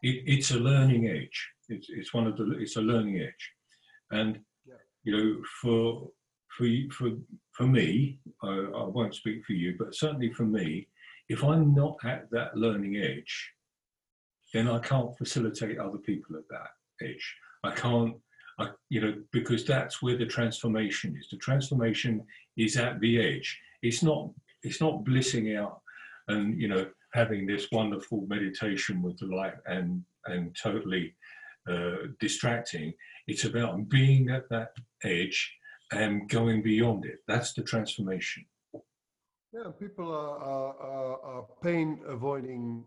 [0.07, 1.39] it it's a learning edge
[1.73, 3.45] it's, it's one of the it's a learning edge
[4.19, 4.31] and
[4.71, 4.81] Yeah.
[5.05, 5.29] you know
[5.61, 5.81] for
[6.55, 7.09] for you- for
[7.57, 7.87] for me
[8.49, 10.67] I, I won't speak for you but certainly for me
[11.35, 13.33] if i'm not at that learning edge
[14.53, 16.71] then i can't facilitate other people at that
[17.09, 17.25] edge
[17.69, 18.15] i can't
[18.89, 22.23] You know because that's where the transformation is the transformation
[22.55, 24.29] is at the edge it's not
[24.63, 25.81] it's not blissing out
[26.27, 31.13] and you know having this wonderful meditation with the light and and totally
[31.69, 32.93] uh, distracting.
[33.27, 34.71] It's about being at that
[35.03, 35.53] edge
[35.91, 37.19] and going beyond it.
[37.27, 38.45] That's the transformation.
[39.53, 42.85] Yeah, people are, are, are pain avoiding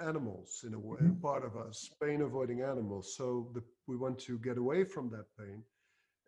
[0.00, 1.20] animals in a way, Mhm.
[1.20, 3.16] part of us, pain avoiding animals.
[3.16, 5.64] So the, we want to get away from that pain.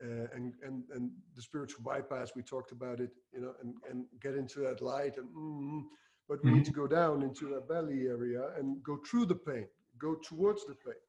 [0.02, 4.06] Uh, and, and, and the spiritual bypass, we talked about it, you know, and, and
[4.20, 5.16] get into that light.
[5.16, 5.82] And, mm,
[6.28, 9.68] but we need to go down into that belly area and go through the pain,
[9.98, 11.02] go towards the pain.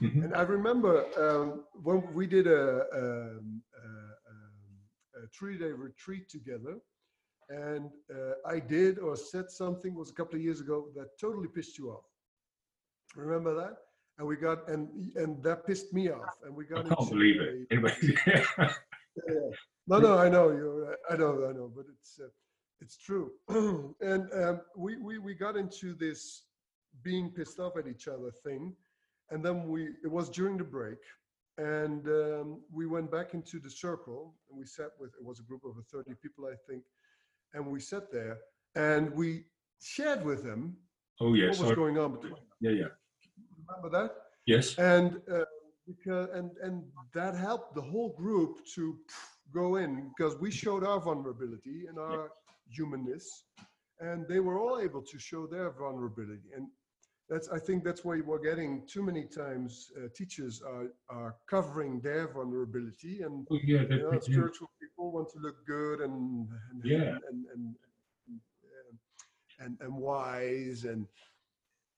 [0.00, 0.24] Mhm.
[0.24, 0.94] And I remember
[1.24, 3.88] um, when we did a, um, a,
[4.32, 6.80] um, a three-day retreat together,
[7.50, 11.48] and uh, I did or said something was a couple of years ago that totally
[11.48, 12.06] pissed you off.
[13.16, 13.76] Remember that?
[14.18, 16.88] And we got and and that pissed me off, and we I got.
[16.88, 17.66] can't believe it.
[17.70, 17.94] Anyway,
[18.26, 18.44] yeah.
[19.86, 20.94] No, no, I know you.
[21.10, 22.28] I know, I know, but it's uh,
[22.80, 23.32] it's true.
[24.00, 26.44] and um, we we we got into this
[27.02, 28.74] being pissed off at each other thing,
[29.30, 30.98] and then we it was during the break,
[31.56, 35.44] and um, we went back into the circle, and we sat with it was a
[35.44, 36.82] group of 30 people, I think,
[37.54, 38.38] and we sat there
[38.76, 39.44] and we
[39.82, 40.76] shared with them
[41.20, 42.34] oh yes, what was I- going on between.
[42.60, 42.84] yeah, yeah,
[43.70, 44.10] Remember that?
[44.46, 45.44] yes, and uh,
[45.86, 46.82] because and and
[47.14, 48.96] that helped the whole group to
[49.52, 52.30] go in because we showed our vulnerability and our
[52.68, 53.44] humanness
[53.98, 56.68] and they were all able to show their vulnerability and
[57.28, 62.00] that's i think that's why we're getting too many times uh, teachers are are covering
[62.00, 66.80] their vulnerability and oh, yeah, you know, spiritual people want to look good and, and
[66.84, 67.18] Yeah.
[67.28, 67.74] and and,
[68.28, 68.40] and,
[69.58, 71.06] and and wise and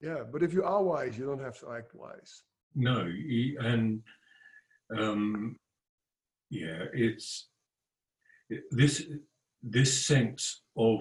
[0.02, 2.42] yeah but if you are wise you don't have to act wise
[2.74, 3.06] No,
[3.60, 4.02] and
[4.98, 5.58] um,
[6.50, 7.48] yeah, it's
[8.70, 9.04] this
[9.62, 11.00] this sense of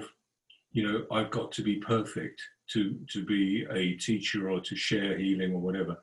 [0.71, 2.41] you know I've got to be perfect
[2.71, 5.97] to to be a teacher or to share healing or whatever.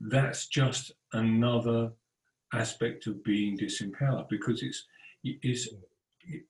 [0.00, 1.92] That's just another
[2.54, 4.84] aspect of being disempowered because it's
[5.24, 5.68] it's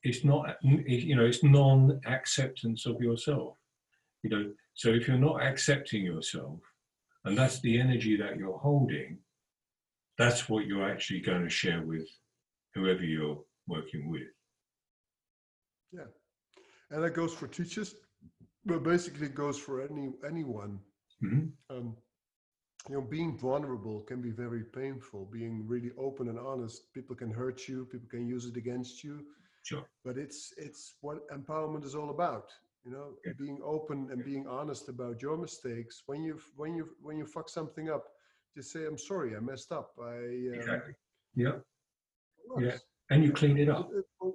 [0.03, 3.57] it's not you know it's non-acceptance of yourself.
[4.23, 6.61] You know, so if you're not accepting yourself,
[7.25, 9.19] and that's the energy that you're holding,
[10.19, 12.09] that's what you're actually going to share with
[12.75, 14.29] whoever you're working with.
[15.93, 16.09] Yeah,
[16.91, 17.95] and that goes for teachers,
[18.65, 20.81] but basically it goes for any anyone.
[21.23, 21.53] Mhm.
[21.71, 21.97] Um,
[22.89, 25.27] you know, being vulnerable can be very painful.
[25.27, 27.87] Being really open and honest, people can hurt you.
[27.87, 29.25] People can use it against you.
[29.63, 29.85] Sure.
[30.05, 32.51] But it's it's what empowerment is all about.
[32.85, 36.03] You know, being open and being honest about your mistakes.
[36.07, 38.05] When you when you when you fuck something up,
[38.57, 40.95] just say, "I'm sorry, I messed up." I um, Exactly.
[41.35, 41.57] Yeah.
[42.59, 42.77] Yeah.
[43.11, 43.91] And you clean it up.
[43.93, 44.35] It- it- well,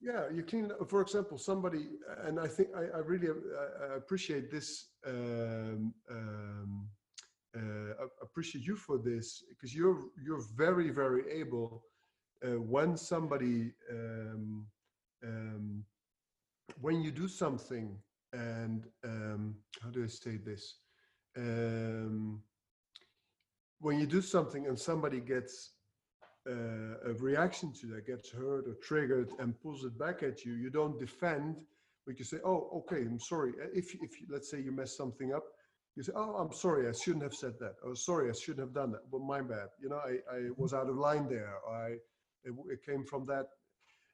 [0.00, 0.64] Yeah, you clean.
[0.66, 0.90] it up.
[0.90, 1.84] For example, somebody,
[2.26, 4.68] and I think I, I really uh, uh, appreciate this.
[5.06, 6.88] Um, um,
[7.56, 11.68] uh, appreciate you for this because you're you're very very able
[12.46, 14.66] uh, when somebody um,
[15.24, 15.84] um,
[16.80, 17.96] when you do something
[18.32, 20.76] and um, how do I say this
[21.36, 22.42] um,
[23.80, 25.72] when you do something and somebody gets
[26.48, 30.54] uh, a reaction to that gets hurt or triggered and pulls it back at you,
[30.54, 31.56] you don't defend,
[32.06, 35.32] but you say, "Oh, okay, I'm sorry." Uh, If if let's say you mess something
[35.32, 35.44] up,
[35.94, 38.74] you say, "Oh, I'm sorry, I shouldn't have said that." Oh, sorry, I shouldn't have
[38.74, 39.02] done that.
[39.10, 39.68] Well, my bad.
[39.80, 41.54] You know, I, I was out of line there.
[41.70, 41.98] I
[42.44, 43.46] it, it came from that,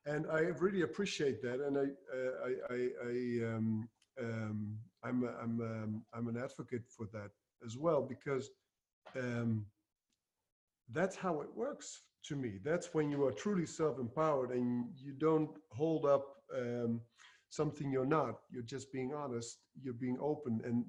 [0.06, 1.60] and I really appreciate that.
[1.60, 1.86] And I
[2.16, 3.88] uh, I I, I um,
[4.20, 7.30] um, I'm I'm um, I'm an advocate for that
[7.64, 8.50] as well because.
[9.16, 9.66] Um,
[10.90, 12.58] that's how it works to me.
[12.62, 16.24] That's when you are truly self-empowered and you don't hold up
[16.56, 17.00] um,
[17.50, 18.36] something you're not.
[18.50, 19.58] You're just being honest.
[19.82, 20.84] You're being open, and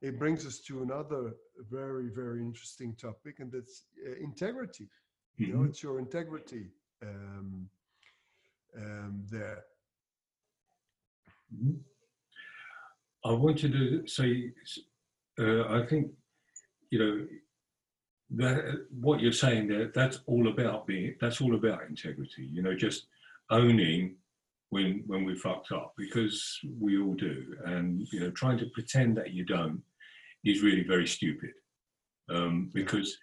[0.00, 1.32] it brings us to another
[1.70, 4.88] very, very interesting topic, and that's uh, integrity.
[5.36, 5.64] You know, Mhm.
[5.64, 6.70] it's your integrity
[7.02, 7.68] um,
[8.76, 9.64] um, there.
[11.54, 11.78] Mhm.
[13.24, 14.52] I wanted to say,
[15.38, 16.12] uh, I think,
[16.90, 17.28] you know,
[18.30, 22.74] that what you're saying there, that's all about being, that's all about integrity, you know,
[22.74, 23.06] just
[23.50, 24.16] owning
[24.70, 29.16] when when we fucked up because we all do and you know trying to pretend
[29.16, 29.82] that you don't
[30.44, 31.50] is really very stupid
[32.30, 33.16] um, because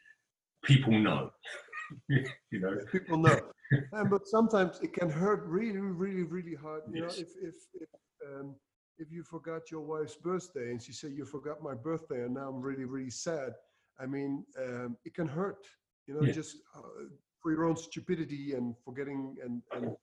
[0.63, 1.29] people know
[2.51, 3.39] you know people know,
[3.93, 6.83] and but sometimes it can hurt really, really, really hard.
[6.89, 7.17] You Yes.
[7.17, 7.89] know, if if if
[8.27, 8.55] um,
[8.97, 12.49] if you forgot your wife's birthday and she said you forgot my birthday and now
[12.49, 13.53] I'm really, really sad.
[13.99, 15.65] I mean, um, it can hurt.
[16.07, 16.33] You know, Yeah.
[16.33, 16.81] just uh,
[17.41, 19.95] for your own stupidity and forgetting and and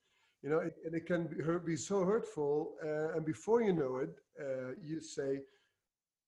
[0.42, 2.74] you know, it, and it can be, hurt, be so hurtful.
[2.84, 4.10] Uh, and before you know it,
[4.40, 5.40] uh, you say,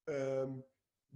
[0.09, 0.63] um,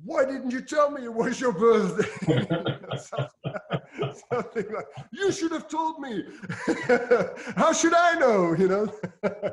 [0.05, 2.09] why didn't you tell me it was your birthday?
[4.33, 6.25] Something like, you should have told me.
[7.57, 8.55] How should I know?
[8.55, 8.93] You know?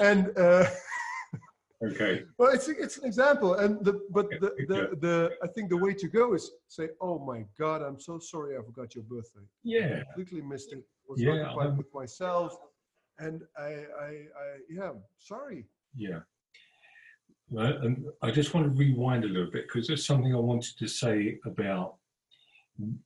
[0.00, 0.66] and uh,
[1.84, 2.24] okay.
[2.38, 5.94] Well, it's it's an example, and the but the, the the I think the way
[5.94, 9.46] to go is say, oh my God, I'm so sorry, I forgot your birthday.
[9.62, 10.02] Yeah.
[10.02, 10.78] I completely missed it.
[10.78, 12.56] I was yeah, occupied with myself,
[13.18, 13.68] and I
[14.06, 14.08] I
[14.42, 15.66] I yeah, sorry.
[15.96, 16.20] Yeah.
[17.52, 20.86] And I just want to rewind a little bit because there's something I wanted to
[20.86, 21.96] say about,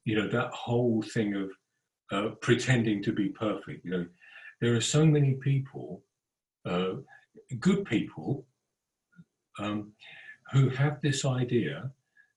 [0.04, 1.50] you know, that whole thing of
[2.12, 3.84] uh, pretending to be perfect.
[3.84, 4.06] You know,
[4.60, 6.02] there are so many people,
[6.66, 6.94] uh,
[7.60, 8.46] good people,
[9.58, 9.92] um,
[10.52, 11.90] who have this idea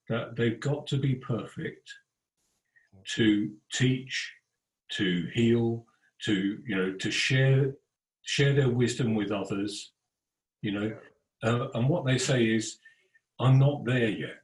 [0.08, 1.92] that they've got to be perfect
[3.14, 4.32] to teach,
[4.92, 5.84] to heal,
[6.24, 7.72] to you know, to share
[8.22, 9.92] share their wisdom with others.
[10.62, 10.96] You know,
[11.42, 12.78] uh, and what they say is,
[13.38, 14.36] I'm not there yet.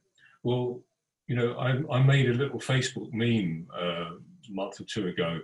[0.43, 0.81] Well,
[1.27, 5.39] you know, I, I made a little Facebook meme uh, a month or two ago.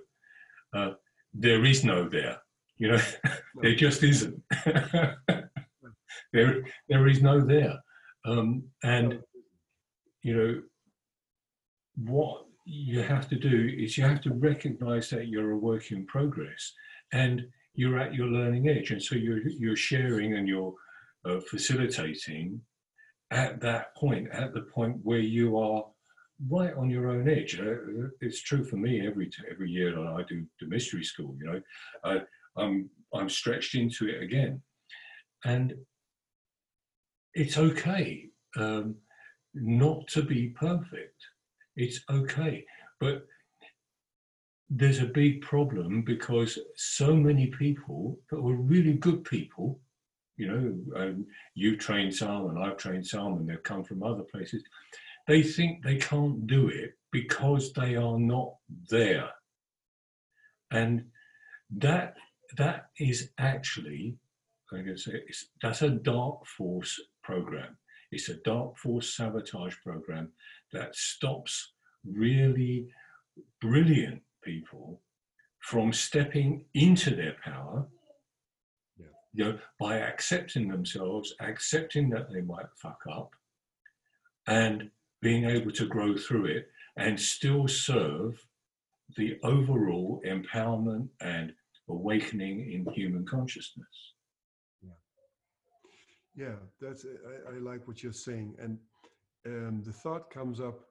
[0.73, 0.91] Uh,
[1.33, 2.37] there is no there.
[2.77, 3.01] You know,
[3.61, 4.41] there just isn't.
[6.33, 7.79] there, there is no there.
[8.25, 9.19] Um, and,
[10.21, 10.61] you know,
[11.95, 16.05] what you have to do is you have to recognize that you're a work in
[16.05, 16.73] progress
[17.11, 17.41] and
[17.73, 18.91] you're at your learning edge.
[18.91, 20.73] And so you're, you're sharing and you're
[21.25, 22.61] uh, facilitating
[23.31, 25.85] at that point, at the point where you are
[26.49, 27.59] right on your own edge.
[27.59, 31.35] Uh, it's true for me every every year that I do the mystery school.
[31.39, 31.61] You
[32.03, 32.21] know,
[32.57, 34.61] I'm I'm stretched into it again,
[35.45, 35.73] and
[37.33, 38.95] it's okay um,
[39.53, 41.15] not to be perfect.
[41.75, 42.65] It's okay,
[42.99, 43.25] but
[44.69, 49.79] there's a big problem because so many people that were really good people
[50.41, 54.63] you know, um, you trained Salman, I've trained Salman, they've come from other places.
[55.27, 58.55] They think they can't do it because they are not
[58.89, 59.29] there.
[60.71, 61.05] And
[61.77, 62.15] that
[62.57, 64.15] that is actually,
[64.73, 65.21] I'm going to say,
[65.61, 67.77] that's a dark force program.
[68.11, 70.31] It's a dark force sabotage program
[70.73, 71.73] that stops
[72.03, 72.87] really
[73.61, 75.01] brilliant people
[75.59, 77.87] from stepping into their power
[79.33, 83.31] you know, by accepting themselves, accepting that they might fuck up,
[84.47, 84.89] and
[85.21, 86.67] being able to grow through it
[86.97, 88.43] and still serve
[89.17, 91.53] the overall empowerment and
[91.89, 94.13] awakening in human consciousness.
[94.81, 94.89] Yeah,
[96.35, 98.77] yeah, that's I, I like what you're saying, and
[99.45, 100.81] um, the thought comes up: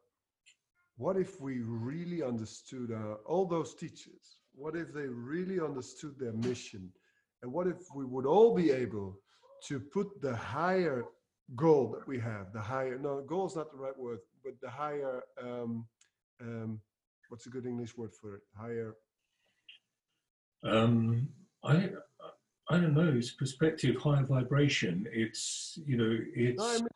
[0.96, 4.38] What if we really understood uh, all those teachers?
[4.54, 6.90] What if they really understood their mission?
[7.42, 9.18] And what if we would all be able
[9.68, 11.04] to put the higher
[11.56, 14.70] goal that we have, the higher, no, goal is not the right word, but the
[14.70, 15.86] higher, um,
[16.40, 16.80] um,
[17.28, 18.42] what's a good English word for it?
[18.56, 18.94] Higher.
[20.62, 21.28] Um,
[21.64, 21.90] I,
[22.70, 23.12] I don't know.
[23.16, 25.06] It's perspective, higher vibration.
[25.12, 26.58] It's you know, it's.
[26.58, 26.88] No, I mean,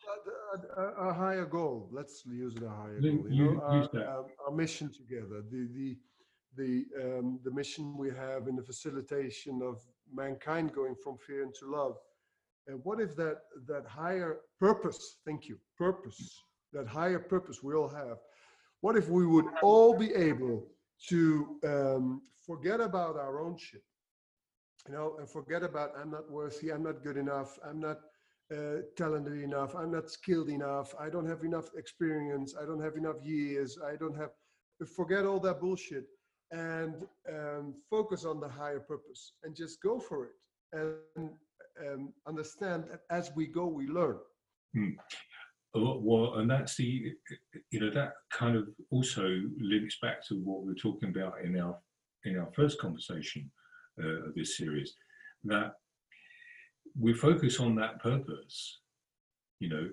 [0.76, 1.88] a, a, a, higher goal.
[1.90, 3.10] Let's use it a higher goal.
[3.10, 5.42] You, you know, our, our, our, mission together.
[5.50, 5.96] The the
[6.56, 9.82] the um, the mission we have in the facilitation of
[10.12, 11.96] mankind going from fear into love.
[12.66, 16.40] And what if that that higher purpose, thank you, purpose,
[16.72, 18.18] that higher purpose we all have,
[18.80, 20.66] what if we would all be able
[21.08, 23.82] to um, forget about our own shit,
[24.86, 27.98] you know, and forget about I'm not worthy, I'm not good enough, I'm not
[28.54, 32.96] uh, talented enough, I'm not skilled enough, I don't have enough experience, I don't have
[32.96, 34.30] enough years, I don't have,
[34.86, 36.04] forget all that bullshit
[36.54, 36.94] and
[37.28, 40.32] um, focus on the higher purpose and just go for it
[40.72, 41.30] and
[41.84, 44.18] um, understand that as we go we learn.
[44.74, 44.90] Hmm.
[45.74, 47.12] well and that's the
[47.70, 51.58] you know that kind of also links back to what we are talking about in
[51.58, 51.76] our
[52.24, 53.50] in our first conversation
[54.02, 54.94] uh, of this series
[55.44, 55.72] that
[56.98, 58.80] we focus on that purpose
[59.60, 59.88] you know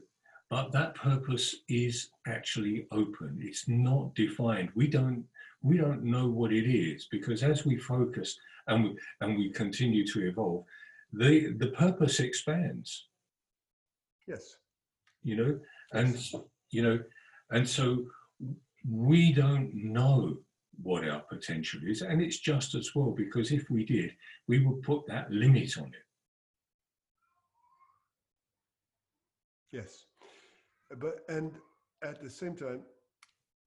[0.52, 3.40] but that purpose is actually open.
[3.42, 4.70] It's not defined.
[4.76, 5.24] We don't
[5.62, 8.38] we don't know what it is because as we focus
[8.68, 10.66] and we, and we continue to evolve,
[11.14, 13.08] the, the purpose expands.
[14.28, 14.56] Yes.
[15.24, 15.60] You know,
[15.94, 16.18] and,
[16.72, 17.00] you know,
[17.52, 18.06] and so
[18.90, 20.38] we don't know
[20.82, 22.02] what our potential is.
[22.02, 24.12] And it's just as well, because if we did,
[24.48, 26.06] we would put that limit on it.
[29.72, 30.06] Yes.
[31.00, 31.52] But, and
[32.04, 32.82] at the same time,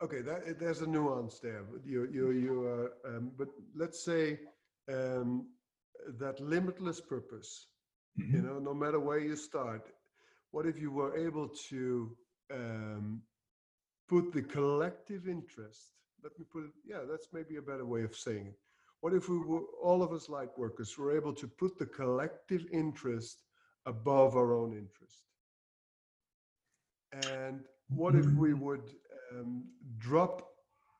[0.03, 1.65] okay, that, there's a nuance there.
[1.85, 4.41] You, you, you are, um, but let's say
[4.93, 5.47] um,
[6.19, 7.67] that limitless purpose.
[8.19, 8.37] Mm-hmm.
[8.37, 9.91] You know, no matter where you start,
[10.51, 12.17] what if you were able to
[12.53, 13.23] um,
[14.09, 15.91] put the collective interest?
[16.23, 16.71] Let me put it.
[16.87, 18.59] Yeah, that's maybe a better way of saying it.
[19.01, 22.65] What if we were all of us light workers were able to put the collective
[22.73, 23.43] interest
[23.85, 25.25] above our own interest?
[27.31, 28.95] And what if we would
[29.35, 29.65] um,
[29.99, 30.43] drop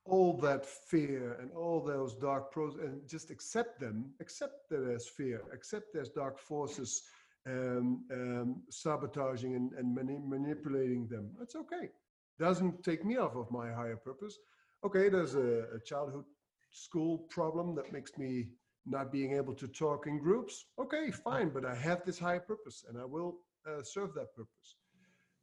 [0.07, 5.09] all that fear and all those dark pros and just accept them, accept that there's
[5.09, 7.03] fear, accept there's dark forces
[7.47, 11.31] um, um, sabotaging and, and mani- manipulating them.
[11.39, 11.91] That's okay.
[12.39, 14.39] Doesn't take me off of my higher purpose.
[14.85, 16.25] Okay, there's a, a childhood
[16.71, 18.49] school problem that makes me
[18.87, 20.67] not being able to talk in groups.
[20.79, 24.77] Okay, fine, but I have this higher purpose and I will uh, serve that purpose.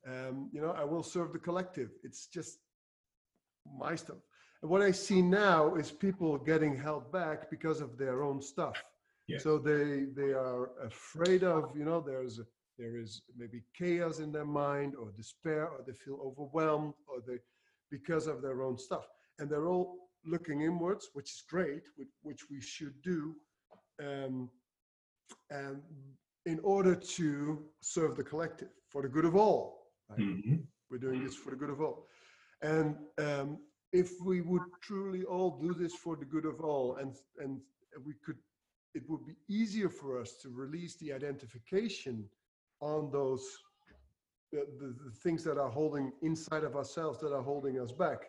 [0.08, 1.90] Um, you know, I will serve the collective.
[2.04, 2.60] It's just
[3.66, 4.18] my stuff.
[4.62, 8.82] And what I see now is people getting held back because of their own stuff.
[9.28, 9.40] Yeah.
[9.40, 12.40] So they they are afraid of, you know, there's
[12.78, 17.38] there is maybe chaos in their mind or despair or they feel overwhelmed or they
[17.90, 19.06] because of their own stuff.
[19.40, 23.36] And they're all looking inwards, which is great, which, which we should do.
[24.02, 24.50] Um,
[25.50, 25.82] and
[26.46, 29.92] in order to serve the collective for the good of all.
[30.10, 30.20] Right?
[30.20, 30.66] Mhm.
[30.90, 32.08] We're doing this for the good of all.
[32.62, 33.58] And um,
[33.92, 37.60] if we would truly all do this for the good of all, and and
[38.06, 38.38] we could,
[38.94, 42.26] it would be easier for us to release the identification
[42.82, 43.44] on those
[44.52, 48.28] the, the, the things that are holding inside of ourselves that are holding us back,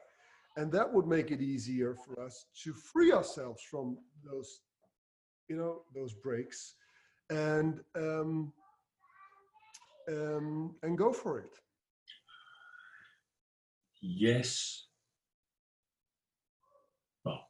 [0.57, 4.61] and that would make it easier for us to free ourselves from those,
[5.49, 6.75] you know, those brakes,
[7.31, 8.53] and um,
[10.09, 11.59] um, and go for it.
[14.03, 14.87] Yes,
[17.25, 17.47] but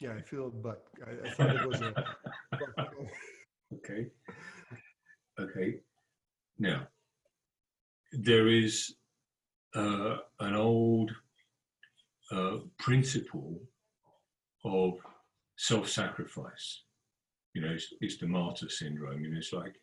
[0.00, 1.92] Yeah, I feel, but I, I thought it was a.
[2.50, 2.90] but.
[3.74, 4.06] okay,
[5.38, 5.80] okay.
[6.58, 6.88] Now
[8.12, 8.94] there is
[9.74, 11.12] uh, an old
[12.32, 13.60] uh, principle
[14.64, 14.94] of
[15.56, 16.82] self-sacrifice.
[17.52, 19.20] You know, it's, it's the martyr syndrome.
[19.22, 19.74] You know, it's like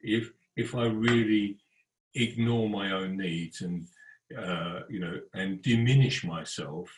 [0.00, 1.58] if if I really
[2.16, 3.86] ignore my own needs and
[4.36, 6.90] uh, you know and diminish myself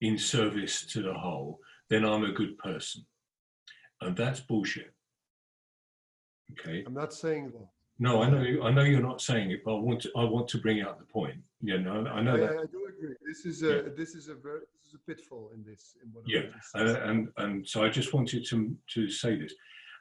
[0.00, 1.58] in service to the whole,
[1.88, 3.06] then I'm a good person,
[4.00, 4.92] and that's bullshit.
[6.52, 6.84] Okay.
[6.86, 7.68] I'm not saying that.
[7.98, 8.62] No, I know.
[8.62, 10.10] I know you're not saying it, but I want to.
[10.16, 11.38] I want to bring out the point.
[11.62, 12.50] You know, I know I, that.
[12.50, 13.14] I do agree.
[13.26, 16.50] This is a this is a very this is a pitfall in this in Yeah,
[16.74, 19.54] and, and and so I just wanted to to say this.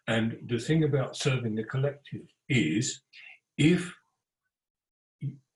[0.07, 3.01] And the thing about serving the collective is,
[3.57, 3.95] if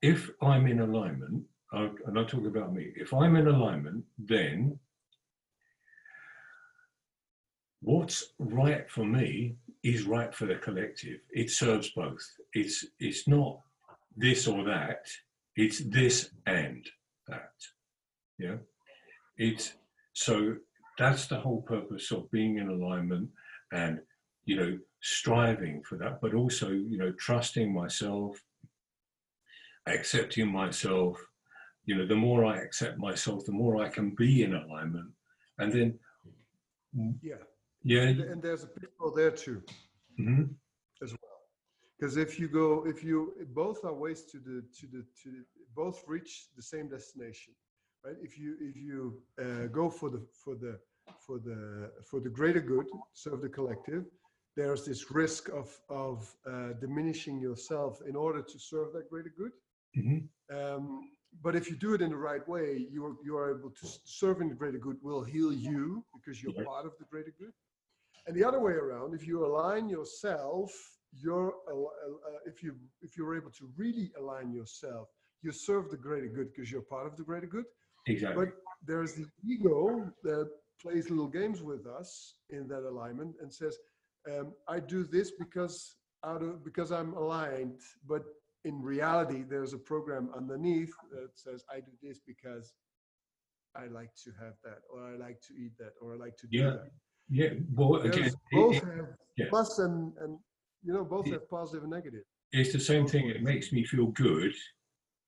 [0.01, 2.91] if I'm in alignment, and I talk about me.
[2.95, 4.79] If I'm in alignment, then
[7.81, 11.19] what's right for me is right for the collective.
[11.31, 12.21] It serves both.
[12.53, 13.59] It's it's not
[14.15, 15.07] this or that.
[15.55, 16.85] It's this and
[17.27, 17.53] that.
[18.37, 18.57] Yeah.
[19.37, 19.73] It's
[20.13, 20.55] so
[20.97, 23.29] that's the whole purpose of being in alignment
[23.71, 23.99] and
[24.45, 28.41] you know striving for that but also you know trusting myself
[29.93, 31.17] accepting myself
[31.85, 35.09] you know the more i accept myself the more i can be in alignment
[35.59, 35.99] and then
[37.21, 37.35] yeah,
[37.83, 39.61] yeah and, and there's a pitfall there too
[40.19, 40.49] mhm,
[41.01, 41.19] as well.
[41.97, 45.43] Because if you go, if you both are ways to the to the to the,
[45.75, 47.53] both reach the same destination,
[48.05, 48.15] right?
[48.21, 50.79] If you if you uh, go for the for the
[51.25, 54.05] for the for the greater good, serve the collective,
[54.55, 59.51] there's this risk of of uh, diminishing yourself in order to serve that greater good.
[59.95, 61.09] Mhm, Um,
[61.41, 63.85] but if you do it in the right way, you are, you are able to
[63.87, 66.65] s- serve in the greater good will heal you because you're Yes.
[66.65, 67.53] part of the greater good.
[68.27, 70.71] And the other way around, if you align yourself,
[71.13, 75.07] you're uh, if you if you're able to really align yourself,
[75.41, 77.65] you serve the greater good because you're part of the greater good.
[78.07, 78.49] exactly But
[78.85, 80.49] there's the ego that
[80.81, 83.77] plays little games with us in that alignment and says,
[84.31, 88.23] um, "I do this because out of because I'm aligned." But
[88.65, 92.73] in reality, there's a program underneath that says, "I do this because
[93.75, 96.47] I like to have that, or I like to eat that, or I like to
[96.47, 96.91] do Yeah, that."
[97.31, 99.45] yeah well again There's it- both it- have yeah.
[99.49, 100.39] plus and and
[100.81, 101.33] you know both Yeah.
[101.33, 102.23] have positive and negative.
[102.51, 104.51] it's the same thing it makes me feel good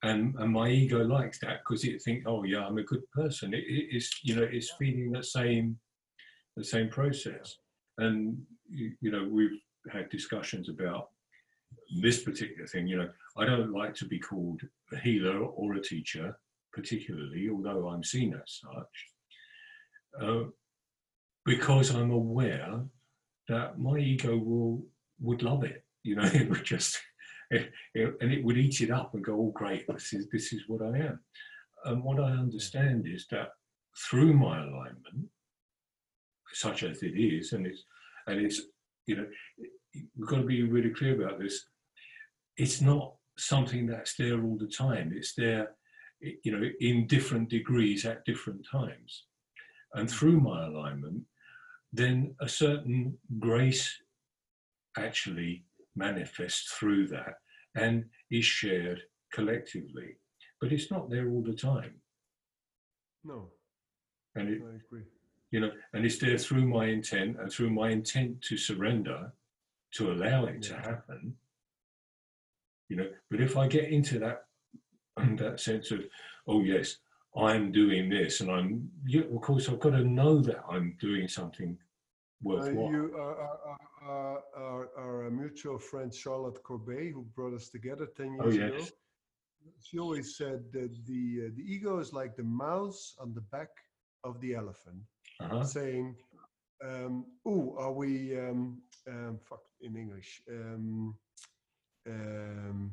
[0.02, 3.54] and and my ego likes that because it think oh yeah i'm a good person
[3.54, 5.80] it, it- it's you know it's feeding the same
[6.58, 7.56] the same process
[8.00, 9.60] and you, you know we've
[9.92, 11.11] had discussions about
[12.02, 14.62] this particular thing you know i don't like to be called
[14.94, 16.38] a healer or a teacher
[16.74, 18.98] particularly although i'm seen as such
[20.22, 20.44] uh,
[21.46, 22.80] because i'm aware
[23.48, 24.84] that my ego will
[25.20, 27.00] would love it you know it would just
[27.52, 29.86] it, it- and it would eat it up and go, "Oh, great!
[29.88, 31.20] This is this is what I am."
[31.86, 33.50] And what I understand is that
[34.10, 35.28] through my alignment,
[36.54, 37.84] such as it is, and it's
[38.28, 38.62] and it's
[39.06, 39.28] you know
[39.94, 41.66] we've got to be really clear about this.
[42.58, 45.12] It's not something that's there all the time.
[45.16, 45.72] It's there,
[46.20, 49.26] you know, in different degrees at different times.
[49.94, 50.12] And mm.
[50.12, 51.24] through my alignment,
[51.94, 53.94] then a certain grace
[54.98, 55.66] actually
[55.96, 57.36] manifests through that
[57.76, 59.02] and is shared
[59.34, 60.18] collectively.
[60.60, 61.96] But it's not there all the time.
[63.24, 63.50] No,
[64.36, 65.04] And it, I agree.
[65.52, 69.32] you know, and it's there through my intent and through my intent to surrender,
[69.94, 71.36] to allow it to happen.
[72.90, 74.46] You know, but if I get into that
[75.38, 76.02] that sense of,
[76.48, 76.98] oh yes,
[77.36, 81.28] I'm doing this, and I'm, yeah, of course, I've got to know that I'm doing
[81.28, 81.78] something
[82.46, 88.08] Uh, you, our, our, our, our, our mutual friend Charlotte Corbet, who brought us together
[88.18, 88.86] 10 Oh, years ago,
[89.84, 93.70] she always said that the, uh, the ego is like the mouse on the back
[94.24, 95.02] of the elephant,
[95.40, 95.64] Uh-huh.
[95.64, 96.16] saying,
[96.84, 100.42] um, "Ooh, are we um, um, fuck in English?
[100.50, 101.16] Um,
[102.08, 102.92] um,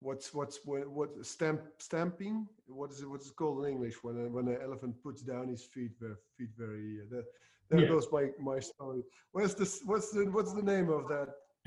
[0.00, 2.46] what's what's what, what stamp stamping?
[2.66, 3.08] What is it?
[3.10, 6.14] What's it called in English when a, when an elephant puts down his feet very
[6.36, 6.98] feet very?
[7.02, 7.24] Uh, that,
[7.70, 7.88] there Yeah.
[7.88, 9.02] goes my my story.
[9.32, 9.82] Where's this?
[9.84, 11.28] What's the what's the name of that?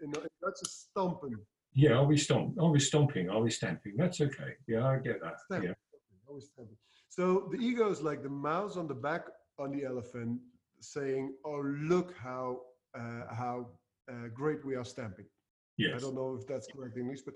[0.00, 1.36] you know, that's a stomping.
[1.76, 2.56] Yeah, are we stomp?
[2.60, 3.28] Are we stomping?
[3.28, 3.94] Are we stamping?
[3.96, 4.52] That's okay.
[4.68, 5.62] Yeah, I get that.
[5.62, 5.72] Yeah.
[6.28, 6.76] Always stamping.
[7.08, 9.22] So the ego is like the mouse on the back
[9.58, 10.40] on the elephant,
[10.80, 11.62] saying, "Oh,
[11.92, 12.60] look how
[12.94, 13.66] how
[14.10, 15.26] uh, great we are stamping."
[15.94, 17.34] I don't know if that's correct English, but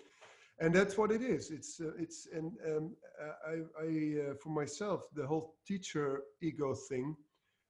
[0.60, 1.50] and that's what it is.
[1.50, 3.54] It's uh, it's and um, uh, I
[3.86, 7.16] I uh, for myself the whole teacher ego thing.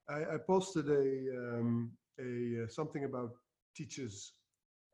[0.09, 1.05] I, I posted a
[1.59, 3.33] um, a uh, something about
[3.77, 4.33] teachers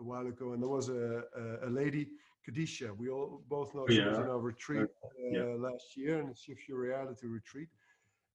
[0.01, 2.09] a while ago, and there was a a, a lady
[2.49, 2.97] Kadisha.
[2.97, 5.45] We all both know she was in our retreat uh, Yeah.
[5.57, 7.69] last year, and Shift Your Reality retreat.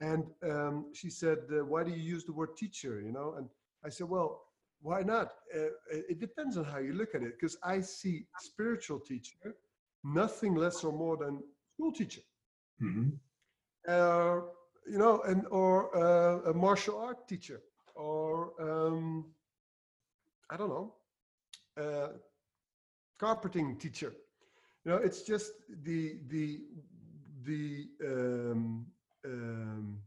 [0.02, 3.50] And um, she said, uh, "Why do you use the word teacher?" You know, and
[3.86, 4.49] I said, "Well,
[4.82, 5.30] why not?
[5.56, 5.70] Uh,
[6.10, 7.34] it depends on how you look at it.
[7.40, 9.56] Because I see spiritual teacher
[10.04, 11.42] nothing less or more than
[11.74, 12.22] school teacher,
[12.80, 13.10] hmm
[13.88, 14.40] uh,
[14.88, 17.62] you know, and or uh, a martial art teacher,
[17.96, 19.26] or um,
[20.50, 20.94] I don't know,
[21.78, 22.10] uh,
[23.20, 24.14] carpeting teacher.
[24.86, 25.52] You know, it's just
[25.84, 26.62] the the
[27.44, 28.86] the um,
[29.26, 30.00] um,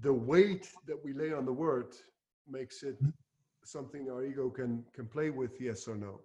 [0.00, 1.94] the weight that we lay on the word
[2.48, 2.98] makes it
[3.66, 6.20] something our ego can can play with, yes or no.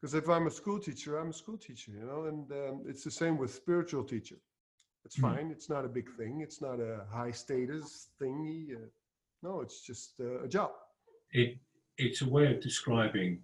[0.00, 3.04] Because if I'm a school teacher, I'm a school teacher, you know, and um, it's
[3.04, 4.36] the same with spiritual teacher.
[5.04, 5.22] It's Hmm.
[5.22, 5.50] fine.
[5.50, 6.40] It's not a big thing.
[6.40, 8.74] It's not a high status thingy.
[8.74, 8.88] Uh,
[9.42, 10.70] no, it's just uh, a job.
[11.32, 11.58] It
[11.98, 13.42] it's a way of describing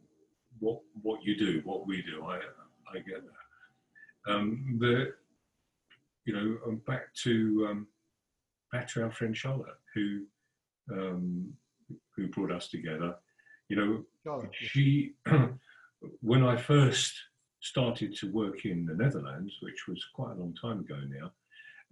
[0.60, 2.24] what what you do, what we do.
[2.24, 2.36] I
[2.94, 4.32] I get that.
[4.32, 5.14] Um, the
[6.24, 7.86] you know um, back to um,
[8.72, 10.24] back to our friend Charlotte who
[10.92, 11.52] um,
[12.16, 13.14] who brought us together.
[13.68, 15.14] You know, Charlotte, she
[16.20, 17.14] when I first
[17.60, 21.32] started to work in the Netherlands, which was quite a long time ago now,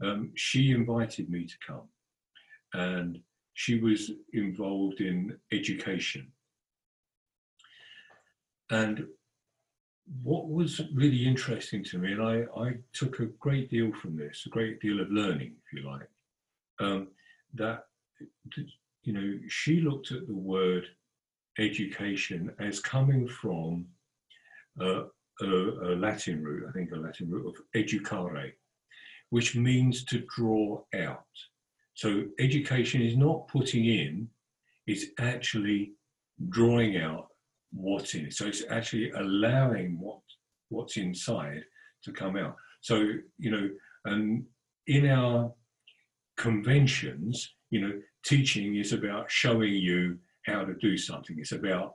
[0.06, 1.88] um, she invited me to come,
[2.72, 3.20] and
[3.54, 6.30] she was involved in education.
[8.70, 9.06] And
[10.22, 14.44] what was really interesting to me, and I, I took a great deal from this,
[14.46, 16.08] a great deal of learning, if you like,
[16.80, 17.08] um,
[17.54, 17.86] that
[19.02, 20.86] you know she looked at the word
[21.58, 23.86] education as coming from
[24.80, 25.04] uh,
[25.40, 28.52] a, a Latin root, I think a Latin root of educare,
[29.30, 31.24] which means to draw out.
[31.94, 34.28] So education is not putting in,
[34.86, 35.92] it's actually
[36.50, 37.28] drawing out
[37.72, 38.34] what's in it.
[38.34, 40.20] So it's actually allowing what
[40.68, 41.62] what's inside
[42.04, 42.56] to come out.
[42.80, 43.70] So, you know,
[44.04, 44.44] and
[44.86, 45.52] in our
[46.36, 47.92] conventions, you know,
[48.24, 51.36] teaching is about showing you how to do something.
[51.38, 51.94] It's about,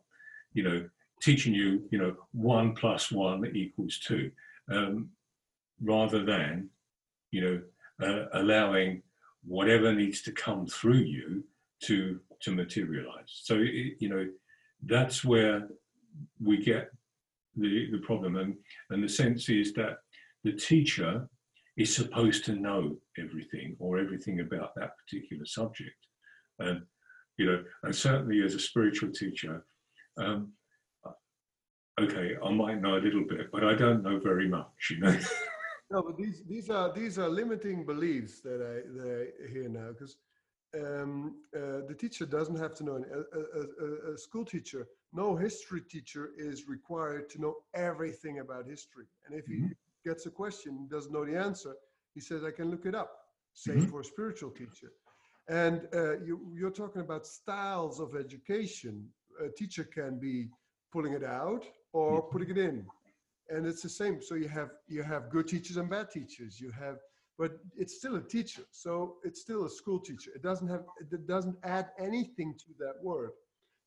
[0.54, 0.89] you know,
[1.22, 4.32] teaching you, you know, one plus one equals two,
[4.72, 5.10] um,
[5.82, 6.70] rather than,
[7.32, 7.62] you know,
[8.06, 9.02] uh, allowing
[9.43, 11.43] whatever needs to come through you
[11.84, 13.41] to to materialize.
[13.43, 14.28] So, you know,
[14.84, 15.68] that's where
[16.43, 16.91] we get
[17.56, 18.56] the the problem, and
[18.89, 19.99] and the sense is that
[20.43, 21.30] the teacher
[21.78, 25.95] is supposed to know everything or everything about that particular subject,
[26.60, 26.82] and
[27.42, 29.66] you know, and certainly as a spiritual teacher,
[30.18, 30.54] um,
[32.00, 35.18] okay, I might know a little bit, but I don't know very much, you know.
[35.94, 39.89] No, but these these are these are limiting beliefs that I that I hear now
[39.89, 40.16] because
[40.74, 42.96] um, uh, the teacher doesn't have to know.
[42.96, 48.70] A, a, a, a, school teacher, no history teacher is required to know everything about
[48.70, 49.04] history.
[49.26, 49.68] And if mm-hmm.
[49.68, 51.76] he gets a question, doesn't know the answer,
[52.14, 53.12] he says, I can look it up.
[53.54, 53.92] Same mm-hmm.
[53.92, 54.94] for a spiritual teacher.
[55.52, 59.08] And uh, you, you're talking about styles of education.
[59.45, 60.47] A teacher can be
[60.93, 62.32] pulling it out or mm-hmm.
[62.32, 62.86] putting it in.
[63.49, 64.22] And it's the same.
[64.22, 66.60] So you have you have good teachers and bad teachers.
[66.60, 66.97] You have
[67.41, 68.62] but it's still a teacher.
[68.72, 70.30] So it's still a school teacher.
[70.36, 73.32] It doesn't have, it doesn't add anything to that word.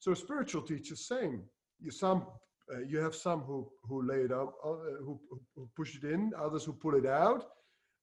[0.00, 1.42] So spiritual teacher, same.
[1.80, 2.26] You some,
[2.72, 5.20] uh, you have some who who lay it up, uh, who,
[5.54, 7.46] who push it in, others who pull it out.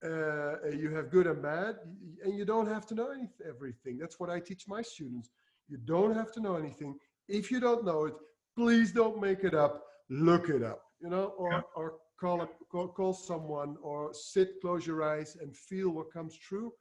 [0.04, 1.76] Uh, you have good and bad,
[2.24, 3.98] and you don't have to know anything, everything.
[4.00, 5.30] That's what I teach my students.
[5.68, 6.96] You don't have to know anything.
[7.28, 8.14] If you don't know it,
[8.56, 9.84] please don't make it up.
[10.10, 11.62] Look it up, you know, or yeah.
[11.76, 16.36] or call, a, call, call someone or sit, close your eyes and feel what comes
[16.36, 16.74] true.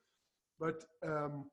[0.59, 1.45] But um,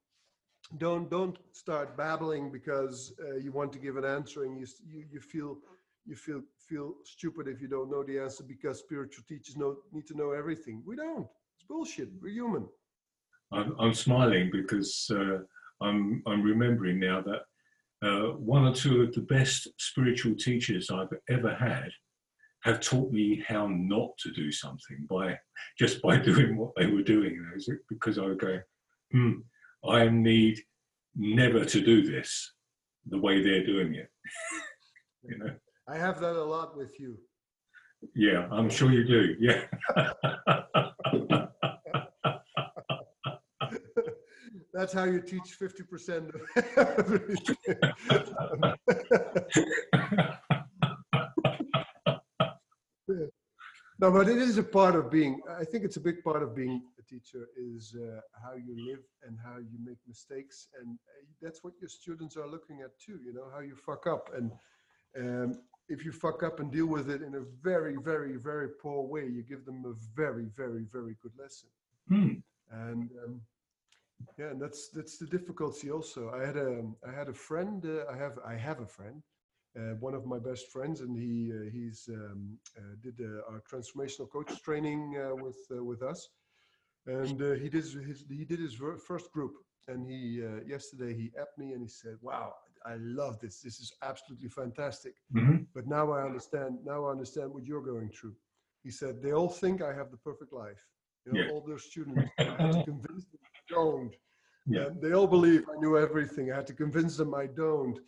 [0.78, 5.06] don't don't start babbling because uh, you want to give an answer and you, you,
[5.12, 5.58] you feel
[6.06, 10.06] you feel feel stupid if you don't know the answer because spiritual teachers know, need
[10.08, 10.84] to know everything.
[10.86, 11.28] We don't.
[11.70, 12.10] Bullshit.
[12.22, 12.68] We're human.
[13.52, 15.40] I'm, I'm smiling because uh,
[15.82, 21.14] I'm I'm remembering now that uh, one or two of the best spiritual teachers I've
[21.30, 21.90] ever had
[22.64, 25.38] have taught me how not to do something by
[25.80, 27.40] just by doing what they were doing.
[27.90, 28.60] Because I would go,
[29.12, 29.34] hmm,
[29.88, 30.60] I need
[31.16, 32.54] never to do this
[33.10, 34.10] the way they're doing it.
[35.24, 35.54] you know.
[35.88, 37.18] I have that a lot with you.
[38.16, 39.36] Yeah, I'm sure you do.
[39.40, 39.64] Yeah.
[44.78, 46.36] That's how you teach 50% of
[54.00, 55.42] no, but it is a part of being.
[55.60, 59.00] I think it's a big part of being a teacher is uh, how you live
[59.26, 63.18] and how you make mistakes, and uh, that's what your students are looking at too.
[63.26, 64.52] You know how you fuck up, and
[65.18, 65.60] um,
[65.90, 69.26] if you fuck up and deal with it in a very, very, very poor way,
[69.26, 71.70] you give them a very, very, very good lesson.
[72.10, 72.34] Hmm.
[72.70, 73.42] And um,
[74.38, 75.92] yeah, and that's that's the difficulty.
[75.92, 77.86] Also, I had a I had a friend.
[77.86, 79.22] Uh, I have I have a friend
[79.78, 84.30] uh, one of my best friends, and he uh, he's um, uh, did our transformational
[84.30, 86.30] coach training with with us,
[87.06, 89.54] and he did his he did his first group,
[89.88, 92.54] and he yesterday he apped me and he said, "Wow,
[92.86, 93.62] I love this.
[93.62, 95.14] This is absolutely fantastic.
[95.36, 95.64] Mm-hmm.
[95.76, 96.80] But now I understand.
[96.84, 98.36] Now I understand what you're going through."
[98.84, 100.84] He said, "They all think I have the perfect life.
[101.26, 101.52] You know, yeah.
[101.52, 102.22] all those students.
[102.40, 103.37] I had to convince them I
[103.70, 104.14] don't.
[104.66, 104.88] Yeah.
[104.88, 106.52] And they all believe I knew everything.
[106.52, 108.00] I had to convince them I don't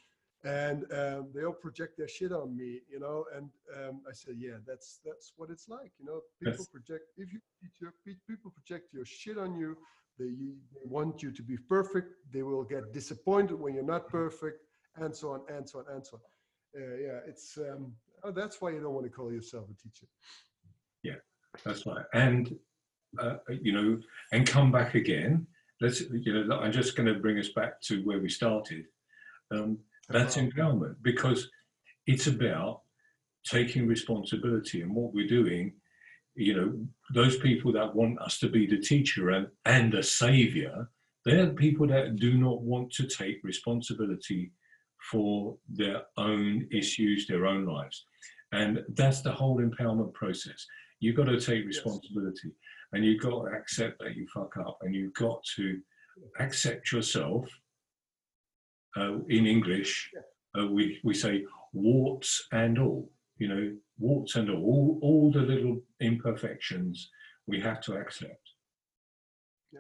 [0.44, 3.26] and um, they all project their shit on me, you know.
[3.36, 6.22] And um, I said, yeah, that's that's what it's like, you know.
[6.42, 6.68] People yes.
[6.68, 7.40] project if you
[8.28, 9.78] people project your shit on you.
[10.18, 12.14] They, they want you to be perfect.
[12.34, 14.66] They will get disappointed when you're not perfect,
[14.98, 16.82] and so on, and so on, and so on.
[16.82, 17.94] Uh, yeah, it's um,
[18.24, 20.08] oh, that's why you don't want to call yourself a teacher.
[21.04, 21.16] Yeah,
[21.66, 22.06] that's right.
[22.14, 22.54] And
[23.18, 24.00] uh, you know,
[24.32, 25.48] and come back again.
[25.82, 28.86] Let's you know, I'm just going to bring us back to where we started.
[29.52, 29.80] Um,
[30.10, 31.50] that's empowerment because
[32.06, 32.82] it's about
[33.46, 35.74] taking responsibility and what we're doing.
[36.36, 40.90] You know, those people that want us to be the teacher and, and a savior,
[41.26, 44.52] they're the people that do not want to take responsibility
[45.12, 48.06] for their own issues, their own lives.
[48.52, 50.66] And that's the whole empowerment process.
[51.00, 52.52] You've got to take responsibility
[52.94, 55.80] and you've got to accept that you fuck up and you've got to
[56.40, 57.48] accept yourself
[58.98, 60.12] uh, in English,
[60.60, 65.40] uh, we, we say warts and all, you know, warts and all, all, all the
[65.40, 67.10] little imperfections
[67.48, 68.54] we have to accept.
[69.72, 69.80] Yeah,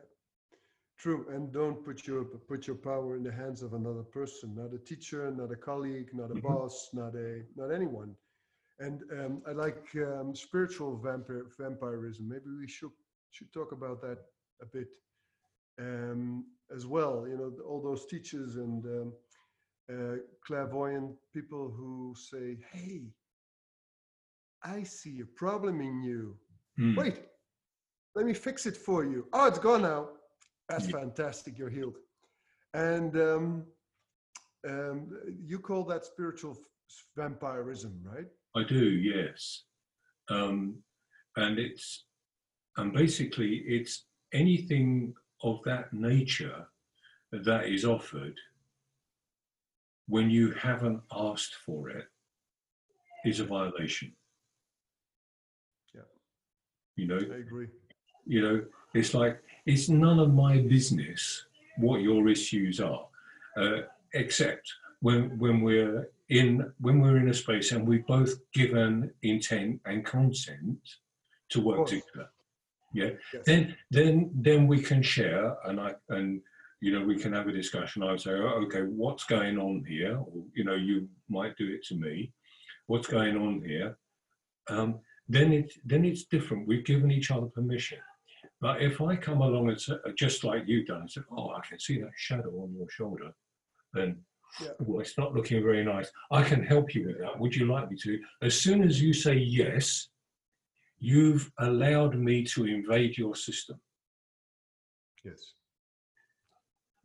[0.97, 1.25] true.
[1.33, 4.79] And don't put your put your power in the hands of another person, not a
[4.79, 6.47] teacher, not a colleague, not a mm-hmm.
[6.47, 8.15] boss, not a not anyone.
[8.79, 12.29] And um, I like um, spiritual vampire, vampirism.
[12.29, 12.91] Maybe we should
[13.31, 14.19] should talk about that
[14.61, 14.95] a bit
[15.79, 17.27] um, as well.
[17.27, 19.13] You know, all those teachers and um,
[19.91, 23.01] uh, clairvoyant people who say, "Hey,
[24.63, 26.37] I see a problem in you.
[26.79, 26.95] Mm.
[26.95, 27.19] Wait,
[28.15, 29.27] let me fix it for you.
[29.33, 30.09] Oh, it's gone now.
[30.69, 30.99] That's yeah.
[30.99, 31.57] fantastic.
[31.57, 31.97] You're healed."
[32.73, 33.65] And um,
[34.67, 35.09] um,
[35.45, 36.57] you call that spiritual
[37.15, 38.27] vampirism, right?
[38.55, 39.63] I do, yes.
[40.29, 40.77] Um,
[41.35, 42.05] and it's
[42.77, 46.67] and basically it's anything of that nature
[47.31, 48.35] that is offered
[50.07, 52.05] when you haven't asked for it
[53.25, 54.11] is a violation.
[55.93, 56.01] Yeah.
[56.95, 57.19] You know?
[57.19, 57.67] I agree.
[58.25, 61.45] You know, it's like, it's none of my business
[61.77, 63.05] what your issues are,
[63.57, 63.81] uh,
[64.13, 64.71] except
[65.01, 70.05] when when we're in when we're in a space and we've both given intent and
[70.05, 70.77] consent
[71.49, 72.29] to work together.
[72.93, 73.11] Yeah.
[73.33, 73.43] Yes.
[73.45, 76.41] Then then then we can share and I and
[76.81, 78.03] you know we can have a discussion.
[78.03, 80.17] I would say, oh, okay, what's going on here?
[80.17, 82.31] Or, you know, you might do it to me.
[82.87, 83.97] What's going on here?
[84.69, 86.67] Um, then it then it's different.
[86.67, 87.99] We've given each other permission.
[88.61, 91.61] But if I come along and say, just like you've done, and said, "Oh, I
[91.67, 93.31] can see that shadow on your shoulder,"
[93.93, 94.17] then
[94.61, 94.69] Yeah.
[94.79, 96.09] well, it's not looking very nice.
[96.31, 97.39] I can help you with that.
[97.39, 98.19] Would you like me to?
[98.41, 100.09] As soon as you say yes,
[100.99, 103.79] you've allowed me to invade your system.
[105.23, 105.53] Yes.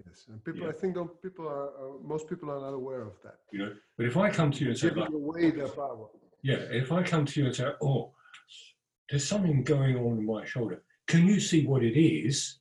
[0.04, 0.68] Yes, and people, Yeah.
[0.68, 3.36] I think, don't people are, are most people are not aware of that.
[3.52, 6.08] You know, but if I come to you and say, Giving like, away their power.
[6.42, 8.12] yeah, if I come to you and say, oh,
[9.08, 10.82] there's something going on in my shoulder.
[11.06, 12.58] Can you see what it is?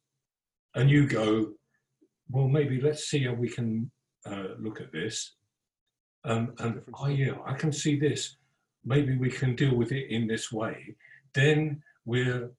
[0.75, 1.53] And you go,
[2.29, 3.89] well, maybe let's see how we can
[4.25, 5.33] uh, look at this.
[6.25, 8.37] Um, and oh yeah, I can see this.
[8.85, 10.95] Maybe we can deal with it in this way.
[11.33, 12.51] Then we're,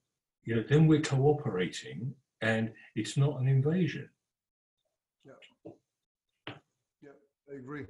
[0.43, 4.09] you know, then we're cooperating, and it's not an invasion.
[7.01, 7.11] Yeah,
[7.51, 7.85] I agree,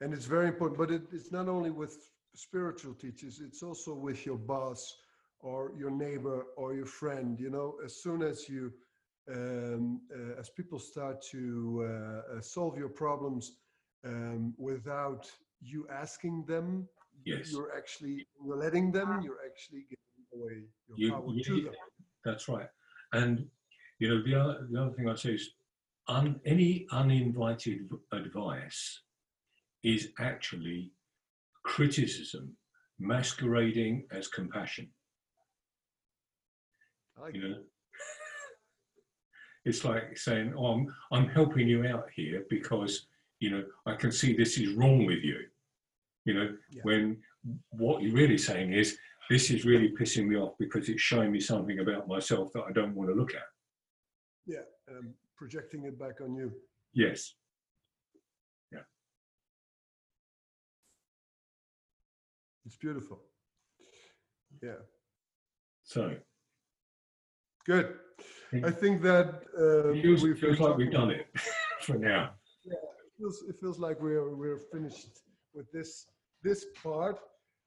[0.00, 0.78] and it's very important.
[0.78, 4.96] But it, it's not only with spiritual teachers; it's also with your boss
[5.40, 7.38] or your neighbor or your friend.
[7.38, 8.72] You know, as soon as you,
[9.28, 11.88] um, uh, as people start to uh,
[12.36, 13.56] uh, solve your problems
[14.04, 16.88] um, without you asking them,
[17.24, 17.50] Yes.
[17.50, 19.20] you're actually you're letting them.
[19.22, 20.56] You're actually giving away
[20.88, 21.74] your You- power you- to them.
[22.24, 22.68] That's right.
[23.12, 23.50] And
[23.98, 25.54] you know, the other, the other thing I'd say is,
[26.08, 29.00] un, any uninvited v- advice
[29.82, 30.92] is actually
[31.64, 32.56] criticism
[32.98, 34.92] masquerading as compassion.
[37.16, 37.48] I like You that.
[37.48, 37.64] know,
[39.66, 43.08] it's like saying, "Oh, I'm, I'm helping you out here because
[43.40, 45.40] you know I can see this is wrong with you."
[46.24, 46.82] You know, Yeah.
[46.84, 47.22] when
[47.70, 48.96] what you're really saying is,
[49.28, 52.72] "This is really pissing me off because it's showing me something about myself that I
[52.72, 53.48] don't want to look at."
[54.46, 56.52] Yeah, um, projecting it back on you.
[56.92, 57.34] Yes.
[58.72, 58.84] Yeah.
[62.64, 63.20] It's beautiful.
[64.62, 64.80] Yeah,
[65.82, 66.16] So
[67.66, 67.94] good.
[68.64, 71.26] I think that um, it feels, we've feels like we've done it
[71.82, 72.30] for now.
[72.64, 75.20] Yeah, It feels, it feels like we're we're finished
[75.52, 76.06] with this
[76.42, 77.18] this part,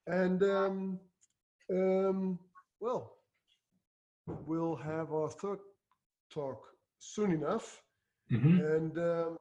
[0.07, 0.99] and um,
[1.71, 2.39] um,
[2.79, 3.17] well,
[4.47, 5.59] we'll have our third
[6.31, 6.59] talk
[6.97, 7.81] soon enough,
[8.31, 8.53] Mhm.
[8.75, 9.37] and um,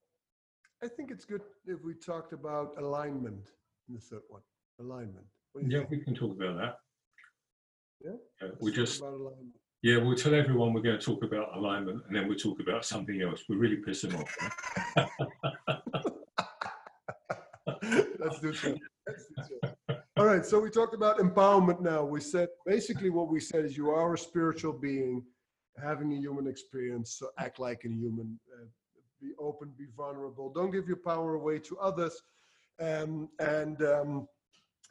[0.82, 3.44] I think it's good if we talked about alignment
[3.88, 4.42] in the third one.
[4.80, 5.26] Alignment.
[5.52, 5.90] What do you Yeah, think?
[5.90, 6.74] we can talk about that.
[8.06, 8.18] Yeah?
[8.48, 9.54] Uh, we just about alignment.
[9.82, 12.84] Yeah, we'll tell everyone we're going to talk about alignment, and then we'll talk about
[12.84, 13.44] something else.
[13.48, 14.36] We really piss them off.
[14.96, 15.06] huh?
[18.18, 18.76] Let's do so.
[19.06, 19.96] Let's do so.
[20.16, 20.44] All right.
[20.44, 22.04] So we talked about empowerment now.
[22.04, 25.22] We said basically what we said is you are a spiritual being
[25.80, 27.16] having a human experience.
[27.18, 28.38] So act like a human.
[28.52, 28.66] Uh,
[29.20, 29.72] be open.
[29.78, 30.52] Be vulnerable.
[30.52, 32.20] Don't give your power away to others.
[32.80, 34.28] Um, and um,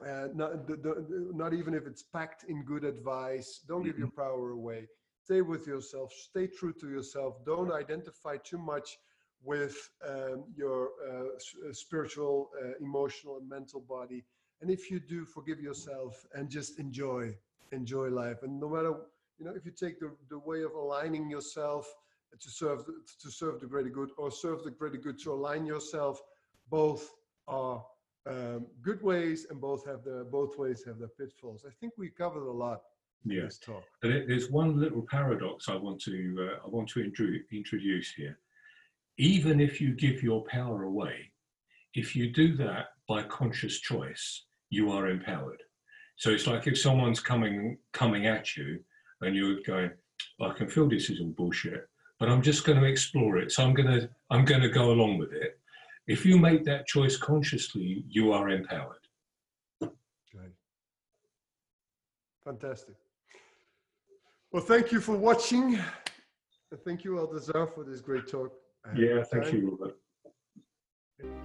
[0.06, 3.62] uh, not, the, the, not even if it's packed in good advice.
[3.68, 4.88] Don't give your power away.
[5.24, 6.14] Stay with yourself.
[6.14, 7.43] Stay true to yourself.
[7.45, 8.98] Don't identify too much
[9.43, 14.24] with um, your uh, uh, spiritual, uh, emotional, and mental body.
[14.62, 17.36] And if you do, forgive yourself and just enjoy,
[17.72, 18.43] enjoy life.
[18.43, 18.93] And no matter,
[19.38, 21.93] you know, if you take the, the way of aligning yourself
[22.39, 25.66] to serve the, to serve the greater good, or serve the greater good to align
[25.66, 26.22] yourself,
[26.70, 27.14] both
[27.48, 27.84] are
[28.28, 31.65] um, good ways, and both have their both ways have their pitfalls.
[31.67, 32.82] I think we covered a lot
[33.25, 33.41] in Yeah.
[33.45, 33.84] this talk.
[34.01, 36.15] But there- there's one little paradox I want to
[36.61, 38.39] uh, I want to intro- introduce here.
[39.17, 41.32] Even if you give your power away,
[41.93, 45.61] if you do that by conscious choice, you are empowered.
[46.17, 48.84] So it's like if someone's coming coming at you,
[49.21, 49.91] and you're going,
[50.41, 51.88] I can feel this is all bullshit,
[52.19, 53.51] but I'm just going to explore it.
[53.51, 55.59] So I'm going to I'm going to go along with it.
[56.08, 59.05] If you make that choice consciously, you are empowered.
[59.82, 60.53] Great.
[62.45, 62.95] Fantastic.
[64.51, 65.80] Well, thank you for watching.
[66.86, 68.51] Thank you, Altazar, for this great talk.
[68.95, 69.55] Yeah, thank time.
[69.55, 69.78] you,
[71.22, 71.43] Robert.